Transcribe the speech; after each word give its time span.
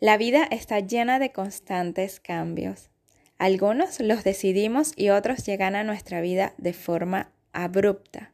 La 0.00 0.16
vida 0.16 0.46
está 0.50 0.80
llena 0.80 1.18
de 1.18 1.32
constantes 1.32 2.20
cambios. 2.20 2.90
Algunos 3.38 4.00
los 4.00 4.24
decidimos 4.24 4.92
y 4.96 5.10
otros 5.10 5.44
llegan 5.44 5.76
a 5.76 5.84
nuestra 5.84 6.20
vida 6.20 6.54
de 6.58 6.72
forma 6.72 7.30
abrupta. 7.52 8.32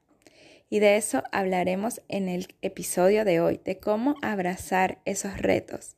Y 0.69 0.79
de 0.79 0.97
eso 0.97 1.23
hablaremos 1.33 2.01
en 2.09 2.29
el 2.29 2.49
episodio 2.63 3.25
de 3.25 3.41
hoy, 3.41 3.61
de 3.65 3.79
cómo 3.79 4.15
abrazar 4.23 4.99
esos 5.05 5.37
retos. 5.39 5.97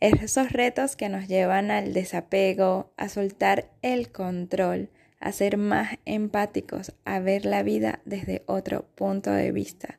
Esos 0.00 0.52
retos 0.52 0.96
que 0.96 1.08
nos 1.08 1.28
llevan 1.28 1.70
al 1.70 1.92
desapego, 1.92 2.92
a 2.96 3.08
soltar 3.08 3.70
el 3.82 4.10
control, 4.10 4.90
a 5.20 5.32
ser 5.32 5.56
más 5.56 5.96
empáticos, 6.04 6.94
a 7.04 7.18
ver 7.20 7.46
la 7.46 7.62
vida 7.62 8.00
desde 8.04 8.42
otro 8.46 8.86
punto 8.94 9.30
de 9.30 9.52
vista. 9.52 9.98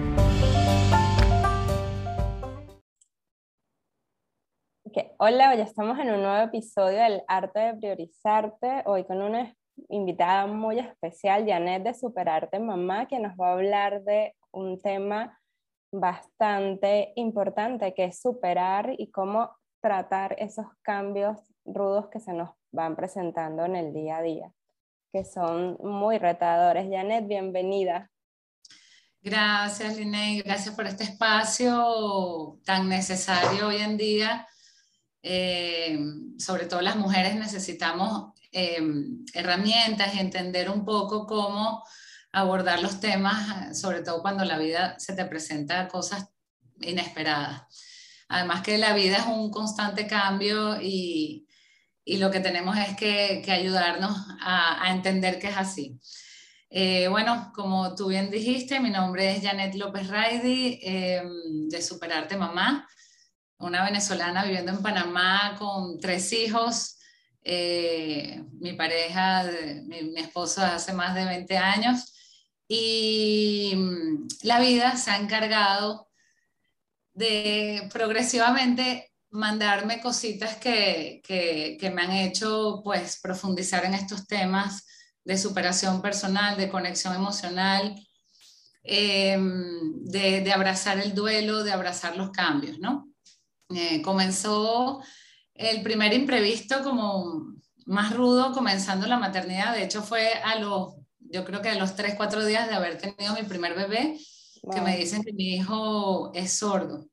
Hola, 5.17 5.51
hoy 5.51 5.61
estamos 5.61 5.97
en 5.99 6.09
un 6.09 6.21
nuevo 6.21 6.43
episodio 6.43 7.01
del 7.01 7.21
Arte 7.27 7.59
de 7.59 7.73
Priorizarte, 7.75 8.83
hoy 8.85 9.05
con 9.05 9.21
una 9.21 9.55
invitada 9.87 10.47
muy 10.47 10.79
especial, 10.79 11.45
Janet 11.47 11.83
de 11.83 11.93
Superarte 11.93 12.59
Mamá, 12.59 13.07
que 13.07 13.17
nos 13.19 13.31
va 13.37 13.49
a 13.49 13.53
hablar 13.53 14.03
de 14.03 14.35
un 14.51 14.81
tema 14.81 15.39
bastante 15.93 17.13
importante 17.15 17.93
que 17.93 18.05
es 18.05 18.19
superar 18.19 18.93
y 18.97 19.11
cómo 19.11 19.55
tratar 19.81 20.35
esos 20.39 20.65
cambios 20.81 21.37
rudos 21.63 22.09
que 22.09 22.19
se 22.19 22.33
nos 22.33 22.49
van 22.71 22.97
presentando 22.97 23.63
en 23.63 23.77
el 23.77 23.93
día 23.93 24.17
a 24.17 24.21
día, 24.21 24.51
que 25.13 25.23
son 25.23 25.77
muy 25.79 26.17
retadores. 26.17 26.89
Janet, 26.91 27.27
bienvenida. 27.27 28.11
Gracias, 29.21 29.95
Liné, 29.95 30.41
gracias 30.43 30.75
por 30.75 30.85
este 30.85 31.05
espacio 31.05 32.59
tan 32.65 32.89
necesario 32.89 33.67
hoy 33.67 33.77
en 33.77 33.95
día. 33.95 34.47
Eh, 35.23 35.99
sobre 36.37 36.65
todo 36.65 36.81
las 36.81 36.95
mujeres 36.95 37.35
necesitamos 37.35 38.33
eh, 38.51 38.81
herramientas 39.33 40.15
entender 40.15 40.69
un 40.69 40.83
poco 40.83 41.27
cómo 41.27 41.83
abordar 42.31 42.81
los 42.81 42.99
temas, 42.99 43.79
sobre 43.79 44.01
todo 44.01 44.21
cuando 44.21 44.45
la 44.45 44.57
vida 44.57 44.97
se 44.99 45.13
te 45.13 45.25
presenta 45.25 45.87
cosas 45.87 46.29
inesperadas. 46.79 47.63
Además 48.29 48.61
que 48.61 48.77
la 48.77 48.93
vida 48.93 49.17
es 49.17 49.25
un 49.25 49.51
constante 49.51 50.07
cambio 50.07 50.81
y, 50.81 51.47
y 52.05 52.17
lo 52.17 52.31
que 52.31 52.39
tenemos 52.39 52.77
es 52.77 52.95
que, 52.95 53.43
ayudarnos 53.51 54.17
a, 54.39 54.83
a, 54.83 54.91
entender 54.91 55.37
que 55.37 55.47
es 55.47 55.57
así. 55.57 55.99
Eh, 56.69 57.09
bueno, 57.09 57.51
como 57.53 57.95
tú 57.95 58.07
bien 58.07 58.31
dijiste, 58.31 58.79
mi 58.79 58.89
nombre 58.89 59.35
es 59.35 59.43
Janet 59.43 59.75
López 59.75 60.07
Raidi, 60.07 60.79
eh, 60.81 61.21
de 61.69 61.81
Superarte 61.81 62.37
Mamá, 62.37 62.87
una 63.61 63.83
venezolana 63.83 64.43
viviendo 64.43 64.71
en 64.71 64.81
Panamá 64.81 65.55
con 65.57 65.99
tres 65.99 66.31
hijos. 66.33 66.97
Eh, 67.43 68.43
mi 68.59 68.73
pareja, 68.73 69.49
mi, 69.85 70.13
esposo 70.19 70.61
hace 70.61 70.93
más 70.93 71.15
de 71.15 71.25
20 71.25 71.57
años 71.57 72.13
y 72.67 73.73
mm, 73.75 74.27
la 74.43 74.59
vida 74.59 74.95
se 74.95 75.11
ha 75.11 75.17
encargado 75.17 76.07
de 77.13 77.89
progresivamente 77.91 79.11
mandarme 79.31 80.01
cositas 80.01 80.57
que, 80.57 81.21
que, 81.23 81.89
me 81.89 82.01
han 82.03 82.11
hecho 82.11 82.81
pues 82.83 83.19
profundizar 83.21 83.85
en 83.85 83.93
estos 83.93 84.27
temas 84.27 84.85
de 85.23 85.37
superación 85.37 86.01
personal, 86.01 86.57
de 86.57 86.69
conexión 86.69 87.15
emocional, 87.15 87.95
eh, 88.83 89.37
de, 89.39 90.41
de, 90.41 90.53
abrazar 90.53 90.99
el 90.99 91.13
duelo, 91.13 91.63
de 91.63 91.71
abrazar 91.71 92.17
los 92.17 92.31
cambios, 92.31 92.79
¿no? 92.79 93.10
Eh, 93.75 94.01
comenzó 94.01 95.01
el 95.53 95.81
primer 95.81 96.13
imprevisto 96.13 96.83
como 96.83 97.55
más 97.85 98.15
rudo 98.15 98.53
comenzando 98.53 99.07
la 99.07 99.17
maternidad, 99.17 99.73
de 99.73 99.83
hecho 99.83 100.01
fue 100.01 100.33
a 100.33 100.55
los, 100.59 100.95
yo 101.19 101.43
creo 101.43 101.61
que 101.61 101.69
a 101.69 101.75
los 101.75 101.95
3, 101.95 102.15
4 102.15 102.45
días 102.45 102.67
de 102.67 102.75
haber 102.75 102.97
tenido 102.97 103.33
mi 103.33 103.43
primer 103.43 103.75
bebé, 103.75 104.17
wow. 104.63 104.75
que 104.75 104.81
me 104.81 104.97
dicen 104.97 105.23
que 105.23 105.33
mi 105.33 105.55
hijo 105.55 106.31
es 106.33 106.53
sordo. 106.53 107.07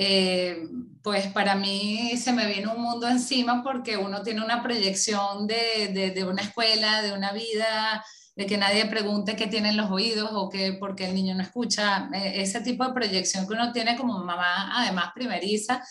Eh, 0.00 0.68
pues 1.02 1.26
para 1.28 1.56
mí 1.56 2.16
se 2.16 2.32
me 2.32 2.46
viene 2.46 2.68
un 2.68 2.80
mundo 2.80 3.08
encima 3.08 3.64
porque 3.64 3.96
uno 3.96 4.22
tiene 4.22 4.44
una 4.44 4.62
proyección 4.62 5.48
de, 5.48 5.88
de, 5.92 6.10
de, 6.12 6.24
una 6.24 6.42
escuela, 6.42 7.02
de 7.02 7.12
una 7.12 7.32
vida, 7.32 8.04
de 8.38 8.46
que 8.46 8.56
nadie 8.56 8.86
pregunte 8.86 9.34
qué 9.34 9.48
tienen 9.48 9.76
los 9.76 9.90
oídos 9.90 10.30
o 10.32 10.48
que 10.48 10.74
por 10.74 10.94
qué 10.94 11.06
el 11.06 11.14
niño 11.16 11.34
no 11.34 11.42
escucha, 11.42 12.08
eh, 12.14 12.40
ese 12.40 12.60
tipo 12.60 12.86
de 12.86 12.92
proyección 12.92 13.48
que 13.48 13.54
uno 13.54 13.72
tiene 13.72 13.96
como 13.96 14.16
mamá, 14.20 14.78
además 14.78 15.10
primeriza, 15.12 15.82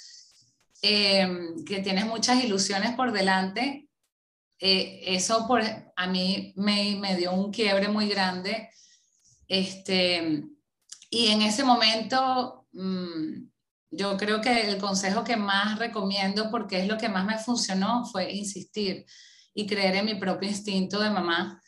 eh, 0.81 1.27
que 1.65 1.81
tienes 1.81 2.05
muchas 2.05 2.41
ilusiones 2.41 2.95
por 2.95 3.11
delante, 3.11 3.89
eh, 4.59 5.01
eso 5.07 5.45
por, 5.45 5.61
a 5.61 6.07
mí 6.07 6.53
me, 6.55 6.95
me, 6.95 7.17
dio 7.17 7.33
un 7.33 7.51
quiebre 7.51 7.89
muy 7.89 8.07
grande. 8.07 8.69
Este, 9.47 10.45
y 11.09 11.27
en 11.27 11.41
ese 11.41 11.65
momento... 11.65 12.65
Mmm, 12.71 13.49
yo 13.89 14.17
creo 14.17 14.41
que 14.41 14.69
el 14.69 14.77
consejo 14.79 15.23
que 15.23 15.37
más 15.37 15.79
recomiendo, 15.79 16.51
porque 16.51 16.81
es 16.81 16.87
lo 16.87 16.97
que 16.97 17.07
más 17.07 17.25
me 17.25 17.39
funcionó, 17.39 18.05
fue 18.05 18.33
insistir 18.33 19.05
y 19.53 19.65
creer 19.65 19.95
en 19.95 20.05
mi 20.05 20.15
propio 20.15 20.49
instinto 20.49 20.99
de 20.99 21.09
mamá. 21.09 21.61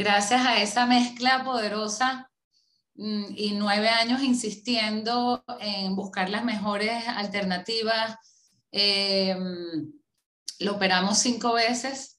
Gracias 0.00 0.46
a 0.46 0.62
esa 0.62 0.86
mezcla 0.86 1.44
poderosa 1.44 2.30
mm, 2.94 3.34
y 3.36 3.52
nueve 3.52 3.90
años 3.90 4.22
insistiendo 4.22 5.44
en 5.60 5.94
buscar 5.94 6.30
las 6.30 6.42
mejores 6.42 7.06
alternativas, 7.06 8.16
eh, 8.72 9.36
lo 10.60 10.72
operamos 10.72 11.18
cinco 11.18 11.52
veces 11.52 12.18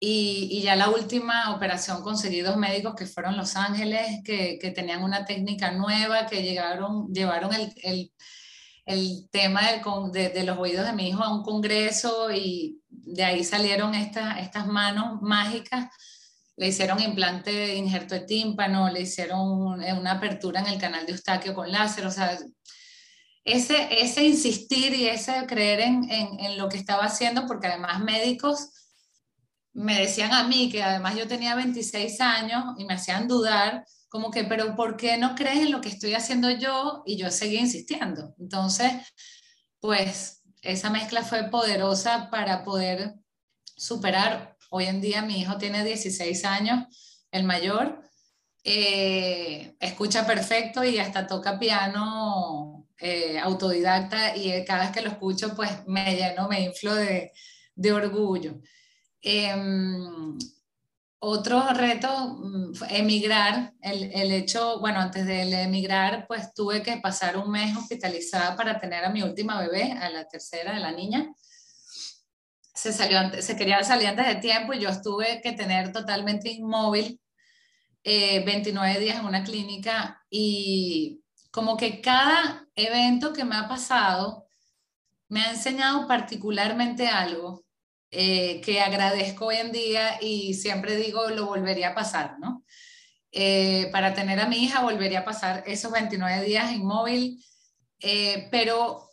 y, 0.00 0.60
ya 0.62 0.74
la 0.74 0.88
última 0.88 1.54
operación 1.54 2.02
conseguí 2.02 2.40
dos 2.40 2.56
médicos 2.56 2.96
que 2.96 3.06
fueron 3.06 3.36
Los 3.36 3.54
Ángeles, 3.54 4.20
que, 4.24 4.72
tenían 4.74 5.04
una 5.04 5.24
técnica 5.24 5.70
nueva, 5.70 6.26
que 6.26 6.42
llegaron, 6.42 7.12
llevaron 7.14 7.52
el, 7.54 8.12
tema 9.30 9.60
de, 10.10 10.42
los 10.44 10.58
oídos 10.58 10.84
de 10.84 10.92
mi 10.94 11.10
hijo 11.10 11.22
a 11.22 11.32
un 11.32 11.44
congreso 11.44 12.32
y 12.32 12.80
de 12.88 13.22
ahí 13.22 13.44
salieron 13.44 13.94
esta, 13.94 14.40
estas 14.40 14.66
manos 14.66 15.22
mágicas. 15.22 15.86
Le 16.56 16.68
hicieron 16.68 17.00
implante 17.00 17.50
de 17.50 17.74
injerto 17.76 18.14
de 18.14 18.20
tímpano, 18.22 18.90
le 18.90 19.02
hicieron 19.02 19.40
una 19.40 20.12
apertura 20.12 20.60
en 20.60 20.68
el 20.68 20.78
canal 20.78 21.04
de 21.04 21.12
Eustaquio 21.12 21.54
con 21.54 21.70
láser, 21.70 22.06
o 22.06 22.10
sea, 22.10 22.38
ese, 23.44 23.88
ese 24.02 24.24
insistir 24.24 24.94
y 24.94 25.06
ese 25.06 25.44
creer 25.46 25.80
en, 25.80 26.10
en, 26.10 26.40
en 26.40 26.56
lo 26.56 26.68
que 26.68 26.78
estaba 26.78 27.04
haciendo, 27.04 27.46
porque 27.46 27.66
además 27.66 28.00
médicos 28.00 28.70
me 29.74 30.00
decían 30.00 30.32
a 30.32 30.44
mí 30.44 30.70
que 30.70 30.82
además 30.82 31.16
yo 31.16 31.26
tenía 31.26 31.54
26 31.56 32.20
años 32.20 32.64
y 32.78 32.84
me 32.84 32.94
hacían 32.94 33.28
dudar 33.28 33.84
como 34.14 34.30
que, 34.30 34.44
pero 34.44 34.76
¿por 34.76 34.96
qué 34.96 35.18
no 35.18 35.34
crees 35.34 35.58
en 35.58 35.72
lo 35.72 35.80
que 35.80 35.88
estoy 35.88 36.14
haciendo 36.14 36.48
yo? 36.48 37.02
Y 37.04 37.16
yo 37.16 37.32
seguí 37.32 37.56
insistiendo. 37.56 38.32
Entonces, 38.38 38.92
pues 39.80 40.42
esa 40.62 40.88
mezcla 40.88 41.24
fue 41.24 41.50
poderosa 41.50 42.30
para 42.30 42.62
poder 42.62 43.14
superar. 43.76 44.53
Hoy 44.76 44.86
en 44.86 45.00
día 45.00 45.22
mi 45.22 45.38
hijo 45.38 45.56
tiene 45.56 45.84
16 45.84 46.44
años, 46.44 47.26
el 47.30 47.44
mayor, 47.44 48.02
eh, 48.64 49.76
escucha 49.78 50.26
perfecto 50.26 50.82
y 50.82 50.98
hasta 50.98 51.28
toca 51.28 51.60
piano 51.60 52.88
eh, 52.98 53.38
autodidacta 53.38 54.36
y 54.36 54.64
cada 54.64 54.86
vez 54.86 54.90
que 54.90 55.02
lo 55.02 55.10
escucho 55.10 55.54
pues 55.54 55.70
me 55.86 56.16
lleno, 56.16 56.48
me 56.48 56.62
inflo 56.62 56.92
de, 56.92 57.30
de 57.76 57.92
orgullo. 57.92 58.58
Eh, 59.22 59.54
otro 61.20 61.68
reto, 61.72 62.36
mm, 62.40 62.72
emigrar, 62.90 63.74
el, 63.80 64.10
el, 64.12 64.32
hecho, 64.32 64.80
bueno, 64.80 64.98
antes 64.98 65.24
de 65.24 65.62
emigrar, 65.62 66.26
pues 66.26 66.52
tuve 66.52 66.82
que 66.82 66.96
pasar 66.96 67.36
un 67.36 67.48
mes 67.48 67.76
hospitalizada 67.76 68.56
para 68.56 68.80
tener 68.80 69.04
a 69.04 69.10
mi 69.10 69.22
última 69.22 69.60
bebé, 69.60 69.92
a 69.92 70.10
la 70.10 70.26
tercera 70.26 70.74
de 70.74 70.80
la 70.80 70.90
niña. 70.90 71.32
Se, 72.74 72.92
salió 72.92 73.40
se 73.40 73.56
quería 73.56 73.82
salir 73.84 74.08
antes 74.08 74.26
de 74.26 74.34
tiempo 74.36 74.72
y 74.72 74.80
yo 74.80 74.88
estuve 74.88 75.40
que 75.40 75.52
tener 75.52 75.92
totalmente 75.92 76.50
inmóvil 76.50 77.20
eh, 78.02 78.44
29 78.44 78.98
días 79.00 79.18
en 79.18 79.26
una 79.26 79.44
clínica 79.44 80.22
y 80.28 81.22
como 81.50 81.76
que 81.76 82.00
cada 82.00 82.66
evento 82.74 83.32
que 83.32 83.44
me 83.44 83.56
ha 83.56 83.68
pasado 83.68 84.46
me 85.28 85.40
ha 85.40 85.50
enseñado 85.50 86.06
particularmente 86.08 87.08
algo 87.08 87.64
eh, 88.10 88.60
que 88.60 88.80
agradezco 88.80 89.46
hoy 89.46 89.56
en 89.56 89.72
día 89.72 90.18
y 90.20 90.54
siempre 90.54 90.96
digo 90.96 91.30
lo 91.30 91.46
volvería 91.46 91.88
a 91.88 91.94
pasar, 91.94 92.38
¿no? 92.38 92.64
Eh, 93.32 93.88
para 93.90 94.14
tener 94.14 94.38
a 94.38 94.46
mi 94.46 94.58
hija 94.58 94.82
volvería 94.82 95.20
a 95.20 95.24
pasar 95.24 95.64
esos 95.66 95.90
29 95.90 96.44
días 96.44 96.70
inmóvil, 96.70 97.44
eh, 97.98 98.46
pero 98.52 99.10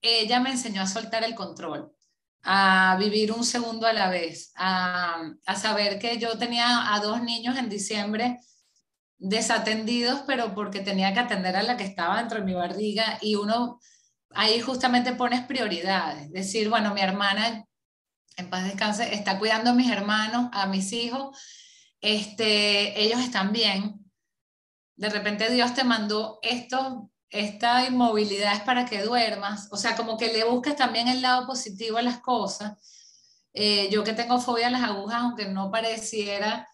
ella 0.00 0.38
me 0.38 0.50
enseñó 0.50 0.82
a 0.82 0.86
soltar 0.86 1.24
el 1.24 1.34
control, 1.34 1.92
a 2.42 2.96
vivir 2.98 3.32
un 3.32 3.44
segundo 3.44 3.86
a 3.86 3.92
la 3.92 4.08
vez, 4.10 4.52
a, 4.56 5.22
a 5.46 5.56
saber 5.56 5.98
que 5.98 6.18
yo 6.18 6.36
tenía 6.38 6.94
a 6.94 7.00
dos 7.00 7.22
niños 7.22 7.56
en 7.56 7.68
diciembre 7.68 8.40
desatendidos, 9.18 10.22
pero 10.26 10.52
porque 10.54 10.80
tenía 10.80 11.14
que 11.14 11.20
atender 11.20 11.54
a 11.56 11.62
la 11.62 11.76
que 11.76 11.84
estaba 11.84 12.18
dentro 12.18 12.40
de 12.40 12.44
mi 12.44 12.54
barriga 12.54 13.18
y 13.20 13.36
uno 13.36 13.78
ahí 14.34 14.60
justamente 14.60 15.14
pones 15.14 15.42
prioridades, 15.42 16.30
decir, 16.32 16.68
bueno, 16.68 16.92
mi 16.92 17.00
hermana, 17.00 17.64
en 18.36 18.50
paz 18.50 18.64
descanse, 18.64 19.14
está 19.14 19.38
cuidando 19.38 19.70
a 19.70 19.74
mis 19.74 19.90
hermanos, 19.90 20.48
a 20.52 20.66
mis 20.66 20.92
hijos, 20.92 21.38
este, 22.00 23.00
ellos 23.00 23.20
están 23.20 23.52
bien. 23.52 24.04
De 24.96 25.08
repente 25.08 25.50
Dios 25.50 25.74
te 25.74 25.84
mandó 25.84 26.40
esto, 26.42 27.11
esta 27.32 27.86
inmovilidad 27.86 28.54
es 28.54 28.60
para 28.60 28.84
que 28.84 29.02
duermas, 29.02 29.68
o 29.72 29.76
sea, 29.76 29.96
como 29.96 30.18
que 30.18 30.32
le 30.32 30.44
buscas 30.44 30.76
también 30.76 31.08
el 31.08 31.22
lado 31.22 31.46
positivo 31.46 31.98
a 31.98 32.02
las 32.02 32.18
cosas. 32.20 32.74
Eh, 33.54 33.88
yo 33.90 34.04
que 34.04 34.12
tengo 34.12 34.40
fobia 34.40 34.68
a 34.68 34.70
las 34.70 34.82
agujas, 34.82 35.22
aunque 35.22 35.46
no 35.46 35.70
pareciera, 35.70 36.68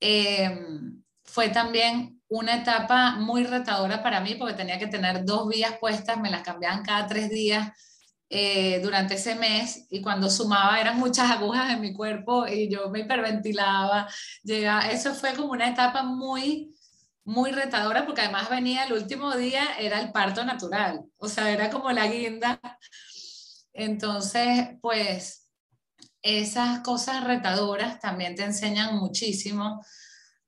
em, 0.00 1.02
fue 1.24 1.50
también 1.50 2.22
una 2.28 2.56
etapa 2.56 3.16
muy 3.16 3.44
retadora 3.44 4.02
para 4.02 4.20
mí 4.20 4.36
porque 4.36 4.54
tenía 4.54 4.78
que 4.78 4.86
tener 4.86 5.24
dos 5.24 5.48
vías 5.48 5.76
puestas, 5.78 6.18
me 6.18 6.30
las 6.30 6.42
cambiaban 6.42 6.82
cada 6.84 7.06
tres 7.06 7.28
días 7.30 7.70
eh, 8.30 8.80
durante 8.82 9.14
ese 9.14 9.34
mes 9.34 9.86
y 9.90 10.00
cuando 10.00 10.30
sumaba 10.30 10.80
eran 10.80 10.98
muchas 10.98 11.30
agujas 11.30 11.72
en 11.72 11.80
mi 11.80 11.92
cuerpo 11.92 12.46
y 12.46 12.68
yo 12.70 12.88
me 12.90 13.00
hiperventilaba. 13.00 14.08
Llega, 14.44 14.90
eso 14.90 15.14
fue 15.14 15.34
como 15.34 15.52
una 15.52 15.68
etapa 15.68 16.02
muy, 16.04 16.74
muy 17.24 17.52
retadora 17.52 18.06
porque 18.06 18.22
además 18.22 18.50
venía 18.50 18.84
el 18.84 18.92
último 18.92 19.36
día, 19.36 19.78
era 19.78 20.00
el 20.00 20.12
parto 20.12 20.44
natural, 20.44 21.04
o 21.18 21.28
sea, 21.28 21.50
era 21.50 21.70
como 21.70 21.90
la 21.92 22.06
guinda. 22.06 22.60
Entonces, 23.72 24.70
pues 24.80 25.48
esas 26.22 26.80
cosas 26.80 27.24
retadoras 27.24 28.00
también 28.00 28.34
te 28.34 28.44
enseñan 28.44 28.96
muchísimo 28.96 29.84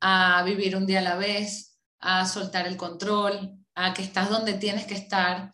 a 0.01 0.43
vivir 0.45 0.77
un 0.77 0.87
día 0.87 0.99
a 0.99 1.03
la 1.03 1.17
vez, 1.17 1.79
a 2.01 2.27
soltar 2.27 2.67
el 2.67 2.77
control, 2.77 3.57
a 3.75 3.95
que 3.95 4.03
estás 4.03 4.29
donde 4.29 4.55
tienes 4.55 4.87
que 4.87 4.95
estar 4.95 5.53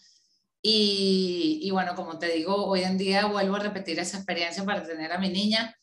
y, 0.61 1.69
bueno, 1.71 1.95
como 1.95 2.19
te 2.19 2.29
digo, 2.33 2.67
hoy 2.67 2.83
en 2.83 2.99
día 2.99 3.27
vuelvo 3.27 3.57
a 3.57 3.61
repetir 3.61 3.99
esa 3.99 4.17
experiencia 4.17 4.65
para 4.65 4.85
tener 4.85 5.13
a 5.13 5.19
mi 5.19 5.29
niña 5.29 5.75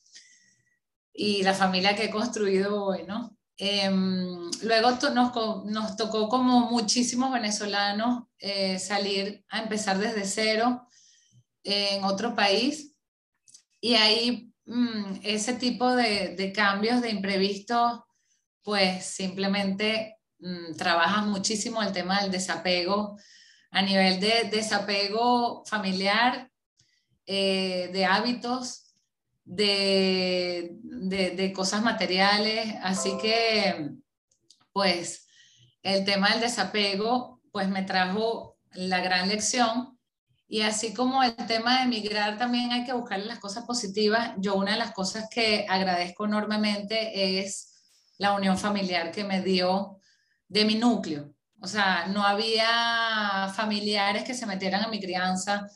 y 1.14 1.44
la 1.44 1.54
familia 1.54 1.96
que 1.96 2.06
he 2.06 2.10
construido 2.10 2.84
hoy, 2.84 3.04
¿no? 3.04 3.38
Em, 3.58 4.52
luego 4.64 4.92
nos, 5.14 5.66
nos, 5.66 5.96
tocó 5.96 6.28
como 6.28 6.72
muchísimos 6.72 7.32
venezolanos 7.32 8.24
eh, 8.38 8.80
salir 8.80 9.46
a 9.48 9.62
empezar 9.62 9.98
desde 9.98 10.26
cero 10.26 10.90
en 11.64 12.04
otro 12.04 12.36
país. 12.36 12.96
Y 13.80 13.96
ahí 13.96 14.54
mm, 14.66 15.20
ese 15.24 15.54
tipo 15.54 15.96
de, 15.96 16.52
cambios, 16.54 17.02
de 17.02 17.12
imprevistos, 17.12 18.02
pues 18.62 19.06
simplemente 19.06 20.18
mm, 20.40 20.76
trabajas 20.76 21.26
muchísimo 21.26 21.82
el 21.82 21.94
tema 21.94 22.22
del 22.22 22.32
desapego, 22.32 23.18
a 23.72 23.82
nivel 23.82 24.20
de 24.20 24.50
desapego 24.52 25.64
familiar, 25.66 26.52
eh, 27.26 27.90
de 27.94 28.06
hábitos, 28.06 28.85
de, 29.46 30.78
de, 30.82 31.54
cosas 31.54 31.82
materiales. 31.84 32.76
Así 32.82 33.18
que, 33.22 33.92
pues, 34.74 35.28
el 35.84 36.04
tema 36.04 36.32
del 36.32 36.42
desapego, 36.42 37.42
pues 37.52 37.70
me 37.70 37.84
trajo 37.84 38.58
la 38.74 39.00
gran 39.00 39.30
lección. 39.30 39.98
Y 40.48 40.62
así 40.62 40.94
como 40.94 41.24
el 41.24 41.36
tema 41.48 41.78
de 41.78 41.84
emigrar, 41.86 42.38
también 42.38 42.72
hay 42.72 42.84
que 42.84 42.94
buscarle 42.94 43.26
las 43.26 43.40
cosas 43.40 43.66
positivas. 43.66 44.34
Yo 44.38 44.56
una 44.56 44.74
de 44.74 44.80
las 44.80 44.92
cosas 44.92 45.28
que 45.32 45.66
agradezco 45.70 46.26
enormemente 46.26 47.40
es 47.40 47.72
la 48.18 48.34
unión 48.34 48.58
familiar 48.58 49.12
que 49.12 49.24
me 49.24 49.42
dio 49.42 50.00
de 50.48 50.66
mi 50.66 50.76
núcleo. 50.76 51.34
O 51.60 51.68
sea, 51.68 52.08
no 52.08 52.24
había 52.24 53.52
familiares 53.56 54.24
que 54.24 54.34
se 54.34 54.46
metieran 54.46 54.84
en 54.84 54.92
mi 54.92 55.00
crianza. 55.00 55.68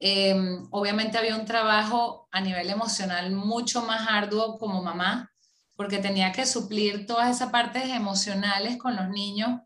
Em, 0.00 0.66
obviamente 0.70 1.18
había 1.18 1.36
un 1.36 1.46
trabajo 1.46 2.28
a 2.30 2.40
nivel 2.40 2.70
emocional 2.70 3.32
mucho 3.32 3.82
más 3.82 4.08
arduo 4.08 4.58
como 4.58 4.82
mamá, 4.82 5.32
porque 5.76 5.98
tenía 5.98 6.32
que 6.32 6.46
suplir 6.46 7.06
todas 7.06 7.34
esas 7.34 7.50
partes 7.50 7.84
emocionales 7.88 8.76
con 8.78 8.96
los 8.96 9.08
niños, 9.08 9.60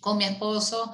con 0.00 0.18
mi 0.18 0.24
esposo, 0.24 0.92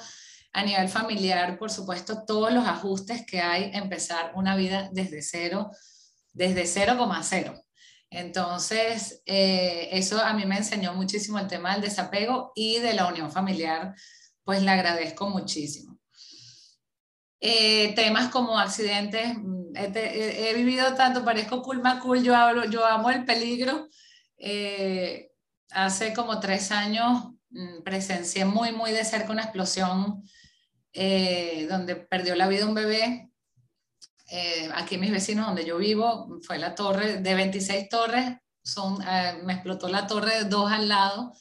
a 0.52 0.62
nivel 0.62 0.88
familiar, 0.88 1.58
por 1.58 1.70
supuesto, 1.70 2.24
todos 2.24 2.52
los 2.52 2.66
ajustes 2.66 3.26
que 3.26 3.40
hay, 3.40 3.70
empezar 3.74 4.32
una 4.36 4.54
vida 4.54 4.88
desde 4.92 5.20
cero, 5.20 5.70
desde 6.32 6.66
cero 6.66 6.96
cero. 7.22 7.60
Entonces, 8.10 9.22
eh, 9.26 9.88
eso 9.92 10.22
a 10.22 10.32
mí 10.32 10.46
me 10.46 10.56
enseñó 10.56 10.94
muchísimo 10.94 11.40
el 11.40 11.48
tema 11.48 11.72
del 11.72 11.82
desapego 11.82 12.52
y 12.54 12.78
de 12.78 12.94
la 12.94 13.08
unión 13.08 13.32
familiar, 13.32 13.94
pues 14.44 14.62
le 14.62 14.70
agradezco 14.70 15.28
muchísimo. 15.28 15.93
Eh, 17.46 17.92
temas 17.94 18.30
como 18.30 18.58
accidentes, 18.58 19.36
mm, 19.36 19.76
he, 19.76 20.54
vivido 20.54 20.94
tanto, 20.94 21.24
parezco 21.24 21.62
cool 21.62 21.82
cool, 22.00 22.22
yo, 22.22 22.34
hablo, 22.34 22.64
yo 22.64 22.86
amo 22.86 23.10
el 23.10 23.24
peligro. 23.24 23.88
Eh, 24.38 25.30
hace 25.70 26.14
como 26.14 26.40
tres 26.40 26.72
años 26.72 27.32
mm, 27.50 27.82
presencié 27.82 28.44
muy, 28.44 28.72
muy 28.72 28.92
de 28.92 29.04
cerca 29.04 29.32
una 29.32 29.42
explosión 29.42 30.22
donde 31.68 31.96
perdió 31.96 32.36
la 32.36 32.46
vida 32.46 32.66
un 32.66 32.74
bebé 32.74 33.34
eh, 34.30 34.70
aquí 34.74 34.96
mis 34.96 35.10
vecinos 35.10 35.46
donde 35.46 35.64
yo 35.64 35.76
vivo, 35.76 36.38
fue 36.42 36.58
la 36.58 36.74
torre 36.74 37.20
de 37.20 37.34
26 37.34 37.88
torres, 37.88 38.36
son, 38.62 39.02
eh, 39.02 39.38
me 39.44 39.52
explotó 39.52 39.88
la 39.88 40.06
torre 40.06 40.38
de 40.38 40.44
dos 40.44 40.72
al 40.72 40.88
lado 40.88 41.32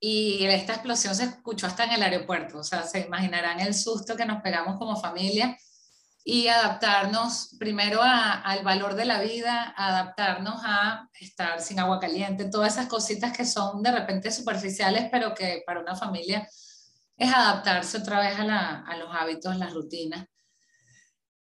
y 0.00 0.44
esta 0.46 0.74
explosión 0.74 1.14
se 1.14 1.24
escuchó 1.24 1.66
hasta 1.66 1.84
en 1.84 1.92
el 1.92 2.02
aeropuerto, 2.02 2.58
o 2.58 2.64
sea, 2.64 2.82
se 2.84 3.00
imaginarán 3.00 3.60
el 3.60 3.74
susto 3.74 4.16
que 4.16 4.26
nos 4.26 4.42
pegamos 4.42 4.78
como 4.78 5.00
familia 5.00 5.56
y 6.24 6.48
adaptarnos 6.48 7.56
primero 7.58 8.00
al 8.02 8.62
valor 8.62 8.94
de 8.94 9.06
la 9.06 9.20
vida, 9.20 9.72
adaptarnos 9.76 10.60
a 10.64 11.08
estar 11.18 11.60
sin 11.60 11.80
agua 11.80 11.98
caliente, 11.98 12.50
todas 12.50 12.74
esas 12.74 12.86
cositas 12.86 13.32
que 13.36 13.46
son 13.46 13.82
de 13.82 13.92
repente 13.92 14.30
superficiales, 14.30 15.08
pero 15.10 15.34
que 15.34 15.62
para 15.66 15.80
una 15.80 15.96
familia 15.96 16.46
es 17.16 17.32
adaptarse 17.32 17.98
otra 17.98 18.20
vez 18.20 18.38
a, 18.38 18.82
a 18.82 18.96
los 18.98 19.08
hábitos, 19.12 19.56
las 19.56 19.72
rutinas. 19.72 20.26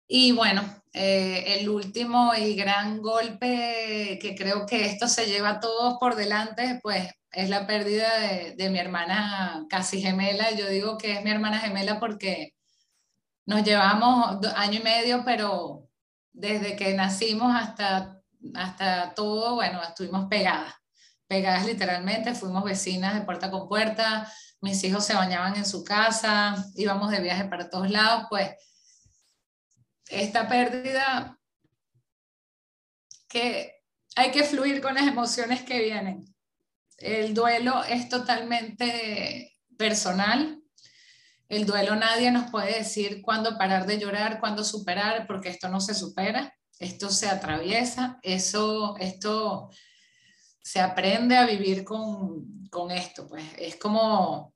Y 0.07 0.33
bueno, 0.33 0.63
eh, 0.93 1.59
el 1.59 1.69
último 1.69 2.33
y 2.35 2.55
gran 2.55 3.01
golpe 3.01 4.19
que 4.21 4.35
creo 4.35 4.65
que 4.65 4.85
esto 4.87 5.07
se 5.07 5.27
lleva 5.27 5.51
a 5.51 5.59
todos 5.61 5.97
por 5.99 6.15
delante, 6.15 6.79
pues 6.83 7.09
es 7.31 7.49
la 7.49 7.65
pérdida 7.65 8.19
de, 8.57 8.69
mi 8.69 8.79
hermana 8.79 9.65
casi 9.69 10.01
gemela. 10.01 10.51
Yo 10.51 10.67
digo 10.67 10.97
que 10.97 11.13
es 11.13 11.23
mi 11.23 11.31
hermana 11.31 11.59
gemela 11.59 11.99
porque 11.99 12.55
nos 13.45 13.63
llevamos 13.63 14.45
año 14.55 14.79
y 14.79 14.83
medio, 14.83 15.23
pero 15.25 15.89
desde 16.33 16.75
que 16.75 16.93
nacimos 16.93 17.53
hasta, 17.55 18.19
hasta 18.55 19.13
todo, 19.13 19.55
bueno, 19.55 19.81
estuvimos 19.81 20.27
pegadas, 20.29 20.73
pegadas 21.27 21.65
literalmente, 21.65 22.35
fuimos 22.35 22.63
vecinas 22.63 23.15
de 23.15 23.21
puerta 23.21 23.49
con 23.49 23.67
puerta, 23.67 24.31
mis 24.61 24.83
hijos 24.83 25.05
se 25.05 25.15
bañaban 25.15 25.55
en 25.55 25.65
su 25.65 25.83
casa, 25.83 26.55
íbamos 26.75 27.11
de 27.11 27.21
viaje 27.21 27.45
para 27.45 27.69
todos 27.69 27.89
lados, 27.89 28.27
pues 28.29 28.51
esta 30.09 30.47
pérdida 30.47 31.37
que 33.27 33.81
hay 34.15 34.31
que 34.31 34.43
fluir 34.43 34.81
con 34.81 34.93
las 34.93 35.07
emociones 35.07 35.63
que 35.63 35.79
vienen. 35.79 36.30
El 37.01 37.33
duelo 37.33 37.83
es 37.83 38.09
totalmente 38.09 39.57
personal. 39.77 40.61
El 41.49 41.65
duelo 41.65 41.95
nadie 41.95 42.31
nos 42.31 42.49
puede 42.49 42.77
decir 42.77 43.21
cuándo 43.21 43.57
parar 43.57 43.85
de 43.85 43.99
llorar, 43.99 44.39
cuándo 44.39 44.63
superar, 44.63 45.27
porque 45.27 45.49
esto 45.49 45.67
no 45.67 45.81
se 45.81 45.93
supera, 45.93 46.55
esto 46.79 47.09
se 47.09 47.27
atraviesa, 47.27 48.19
eso, 48.23 48.95
esto 48.97 49.69
se 50.63 50.79
aprende 50.79 51.35
a 51.35 51.45
vivir 51.45 51.83
con, 51.83 52.67
con 52.69 52.91
esto. 52.91 53.27
Pues 53.27 53.43
es 53.57 53.75
como, 53.75 54.53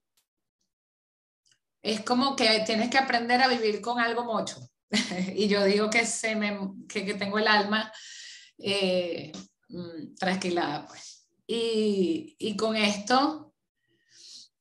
es 1.81 2.01
como 2.01 2.35
que 2.35 2.63
tienes 2.65 2.89
que 2.89 2.97
aprender 2.97 3.41
a 3.41 3.47
vivir 3.47 3.81
con 3.81 3.99
algo 3.99 4.23
mucho. 4.23 4.59
y 5.35 5.47
yo 5.47 5.63
digo 5.65 5.89
que, 5.89 6.05
se 6.05 6.35
me, 6.35 6.57
que, 6.87 7.13
tengo 7.15 7.39
el 7.39 7.47
alma 7.47 7.91
eh, 8.57 9.31
mm, 9.69 10.15
trasquilada, 10.15 10.87
pues. 10.87 11.14
Y, 11.47 12.35
y, 12.39 12.57
con 12.57 12.75
esto, 12.75 13.53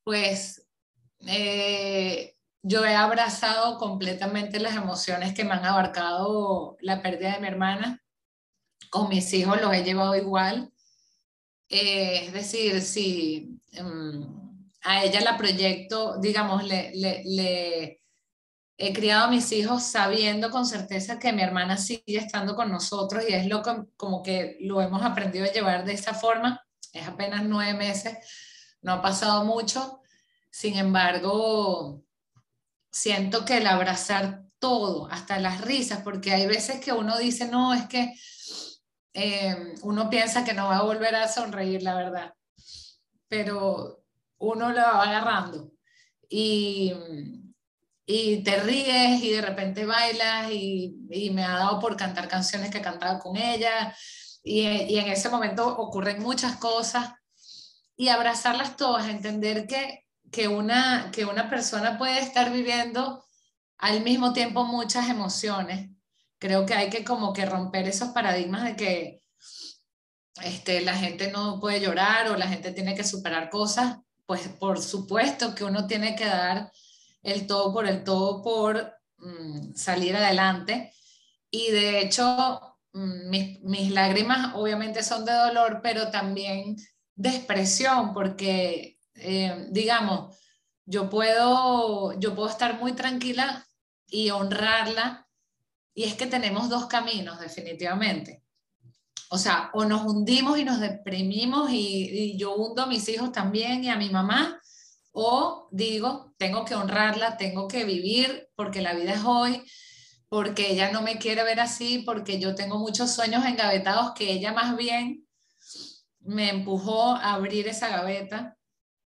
pues 0.03 0.67
eh, 1.27 2.37
yo 2.63 2.85
he 2.85 2.95
abrazado 2.95 3.79
completamente 3.79 4.61
las 4.61 4.75
emociones 4.75 5.35
que 5.35 5.45
me 5.45 5.53
han 5.53 5.65
abarcado 5.65 6.77
la 6.81 7.03
pérdida 7.03 7.33
de 7.35 7.41
mi 7.41 7.49
hermana. 7.49 8.03
Con 8.91 9.09
mis 9.09 9.33
hijos 9.33 9.61
los 9.61 9.73
he 9.75 9.83
llevado 9.85 10.15
igual. 10.15 10.73
Eh, 11.69 12.27
es 12.27 12.33
decir, 12.33 12.81
si 12.83 13.59
em, 13.73 14.25
a 14.83 15.05
ella 15.05 15.21
la 15.21 15.37
proyecto, 15.37 16.19
digamos, 16.19 16.65
le, 16.65 16.93
le, 16.95 18.01
he 18.77 18.93
criado 18.93 19.25
a 19.25 19.31
mis 19.31 19.51
hijos 19.53 19.83
sabiendo 19.83 20.51
con 20.51 20.67
certeza 20.67 21.19
que 21.19 21.33
mi 21.33 21.43
hermana 21.43 21.77
sigue 21.77 22.19
estando 22.19 22.55
con 22.55 22.71
nosotros 22.71 23.25
y 23.29 23.33
es 23.33 23.47
lo 23.47 23.63
como 23.97 24.23
que 24.23 24.59
lo 24.61 24.81
hemos 24.83 25.03
aprendido 25.03 25.45
a 25.47 25.53
llevar 25.53 25.85
de 25.85 25.95
esa 25.95 26.15
forma. 26.15 26.65
Es 26.95 27.07
apenas 27.09 27.43
nueve 27.45 27.75
meses, 27.75 28.17
no 28.81 28.93
ha 28.93 29.03
pasado 29.03 29.45
mucho. 29.45 30.01
Sin 30.51 30.77
embargo, 30.77 32.05
siento 32.91 33.45
que 33.45 33.59
el 33.59 33.67
abrazar 33.67 34.45
todo, 34.61 35.09
hasta 35.11 35.41
las 35.41 35.61
risas, 35.61 36.03
porque 36.03 36.33
hay 36.33 36.47
veces 36.47 36.81
que 36.81 36.93
uno 36.93 37.19
dice, 37.19 37.49
no, 37.49 37.75
es 37.75 37.87
que 37.87 38.15
eh, 39.13 39.75
uno 39.83 40.09
piensa 40.09 40.45
que 40.45 40.55
no 40.55 40.69
va 40.69 40.79
a 40.79 40.83
volver 40.85 41.17
a 41.17 41.29
sonreír, 41.29 41.83
la 41.83 41.97
verdad, 41.97 42.35
pero 43.29 44.05
uno 44.39 44.71
lo 44.71 44.81
va 44.81 45.03
agarrando 45.03 45.73
y, 46.29 46.93
y 48.07 48.43
te 48.43 48.61
ríes 48.61 49.23
y 49.23 49.31
de 49.31 49.43
repente 49.43 49.85
bailas 49.85 50.51
y, 50.53 50.97
y, 51.11 51.31
me 51.31 51.45
ha 51.45 51.59
dado 51.59 51.81
por 51.81 51.97
cantar 51.97 52.29
canciones 52.29 52.71
que 52.71 52.81
cantaba 52.81 53.19
con 53.19 53.37
ella 53.37 53.95
y, 54.45 54.61
y 54.63 54.99
en 54.99 55.09
ese 55.09 55.29
momento 55.29 55.67
ocurren 55.67 56.23
muchas 56.23 56.57
cosas 56.59 57.15
y 57.97 58.09
abrazarlas 58.09 58.77
todas, 58.77 59.09
entender 59.09 59.67
que 59.67 60.05
que 60.35 60.49
una, 60.49 61.11
que 61.13 61.25
una 61.25 61.49
persona 61.49 61.97
puede 61.97 62.19
estar 62.19 62.51
viviendo 62.51 63.25
al 63.79 64.03
mismo 64.03 64.33
tiempo 64.33 64.65
muchas 64.65 65.09
emociones. 65.09 65.91
Creo 66.39 66.67
que 66.67 66.75
hay 66.75 66.91
que 66.91 67.05
como 67.05 67.33
que 67.33 67.47
romper 67.47 67.87
esos 67.87 68.09
paradigmas 68.09 68.65
de 68.65 68.75
que 68.75 69.23
este, 70.43 70.81
la 70.81 70.97
gente 70.97 71.31
no 71.31 71.61
puede 71.61 71.81
llorar 71.81 72.29
o 72.31 72.37
la 72.37 72.49
gente 72.49 72.73
tiene 72.73 72.97
que 72.97 73.05
superar 73.05 73.49
cosas. 73.49 73.99
Pues 74.27 74.49
por 74.49 74.83
supuesto 74.83 75.55
que 75.55 75.63
uno 75.63 75.87
tiene 75.87 76.17
que 76.17 76.27
dar 76.27 76.73
el 77.23 77.47
todo 77.47 77.73
por 77.73 77.87
el 77.87 78.03
todo 78.03 78.43
por 78.43 78.93
mm, 79.19 79.75
salir 79.77 80.17
adelante. 80.17 80.93
Y 81.49 81.71
de 81.71 82.01
hecho, 82.01 82.74
mis, 82.95 83.61
mis 83.63 83.91
lágrimas 83.91 84.55
obviamente 84.55 85.03
son 85.03 85.25
de 85.25 85.33
dolor, 85.33 85.81
pero 85.83 86.11
también 86.11 86.77
de 87.17 87.29
expresión, 87.29 88.15
porque 88.15 88.95
eh, 89.17 89.67
digamos, 89.71 90.37
yo 90.87 91.09
puedo, 91.09 92.19
yo 92.19 92.35
puedo 92.35 92.49
estar 92.49 92.79
muy 92.79 92.93
tranquila 92.93 93.67
y 94.07 94.31
honrarla, 94.31 95.29
y 95.95 96.05
es 96.05 96.15
que 96.15 96.27
tenemos 96.27 96.69
dos 96.69 96.87
caminos, 96.87 97.39
definitivamente. 97.39 98.43
O 99.31 99.39
sea, 99.39 99.71
o 99.73 99.85
nos 99.85 100.05
hundimos 100.05 100.59
y 100.59 100.65
nos 100.65 100.81
deprimimos 100.81 101.71
y, 101.73 102.37
yo 102.37 102.55
hundo 102.55 102.83
a 102.83 102.87
mis 102.87 103.09
hijos 103.09 103.33
también 103.33 103.85
y 103.85 103.89
a 103.89 103.97
mi 103.97 104.11
mamá, 104.11 104.61
o 105.13 105.69
digo, 105.71 106.35
tengo 106.37 106.65
que 106.65 106.75
honrarla, 106.75 107.37
tengo 107.37 107.69
que 107.69 107.85
vivir 107.85 108.49
porque 108.57 108.83
la 108.83 108.95
vida 108.95 109.15
es 109.15 109.25
hoy, 109.25 109.63
porque 110.29 110.73
ella 110.73 110.91
no 110.91 111.03
me 111.03 111.19
quiere 111.19 111.45
ver 111.45 111.61
así, 111.61 112.01
porque 112.05 112.39
yo 112.41 112.55
tengo 112.55 112.79
muchos 112.79 113.11
sueños 113.13 113.45
engavetados 113.45 114.13
que 114.15 114.33
ella 114.33 114.53
más 114.53 114.77
bien 114.77 115.27
me 116.21 116.51
empujó 116.51 117.13
a 117.15 117.35
abrir 117.35 117.69
esa 117.69 117.89
gaveta. 117.89 118.57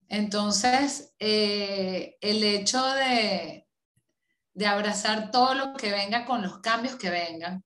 Entonces, 0.08 1.14
eh, 1.20 2.18
el 2.22 2.44
hecho 2.44 2.86
de, 2.94 3.68
de, 4.54 4.68
abrazar 4.68 5.32
todo 5.32 5.56
lo 5.56 5.74
que 5.74 5.92
venga 5.92 6.26
con 6.26 6.42
los 6.42 6.60
cambios 6.60 6.96
que 6.96 7.10
vengan, 7.10 7.64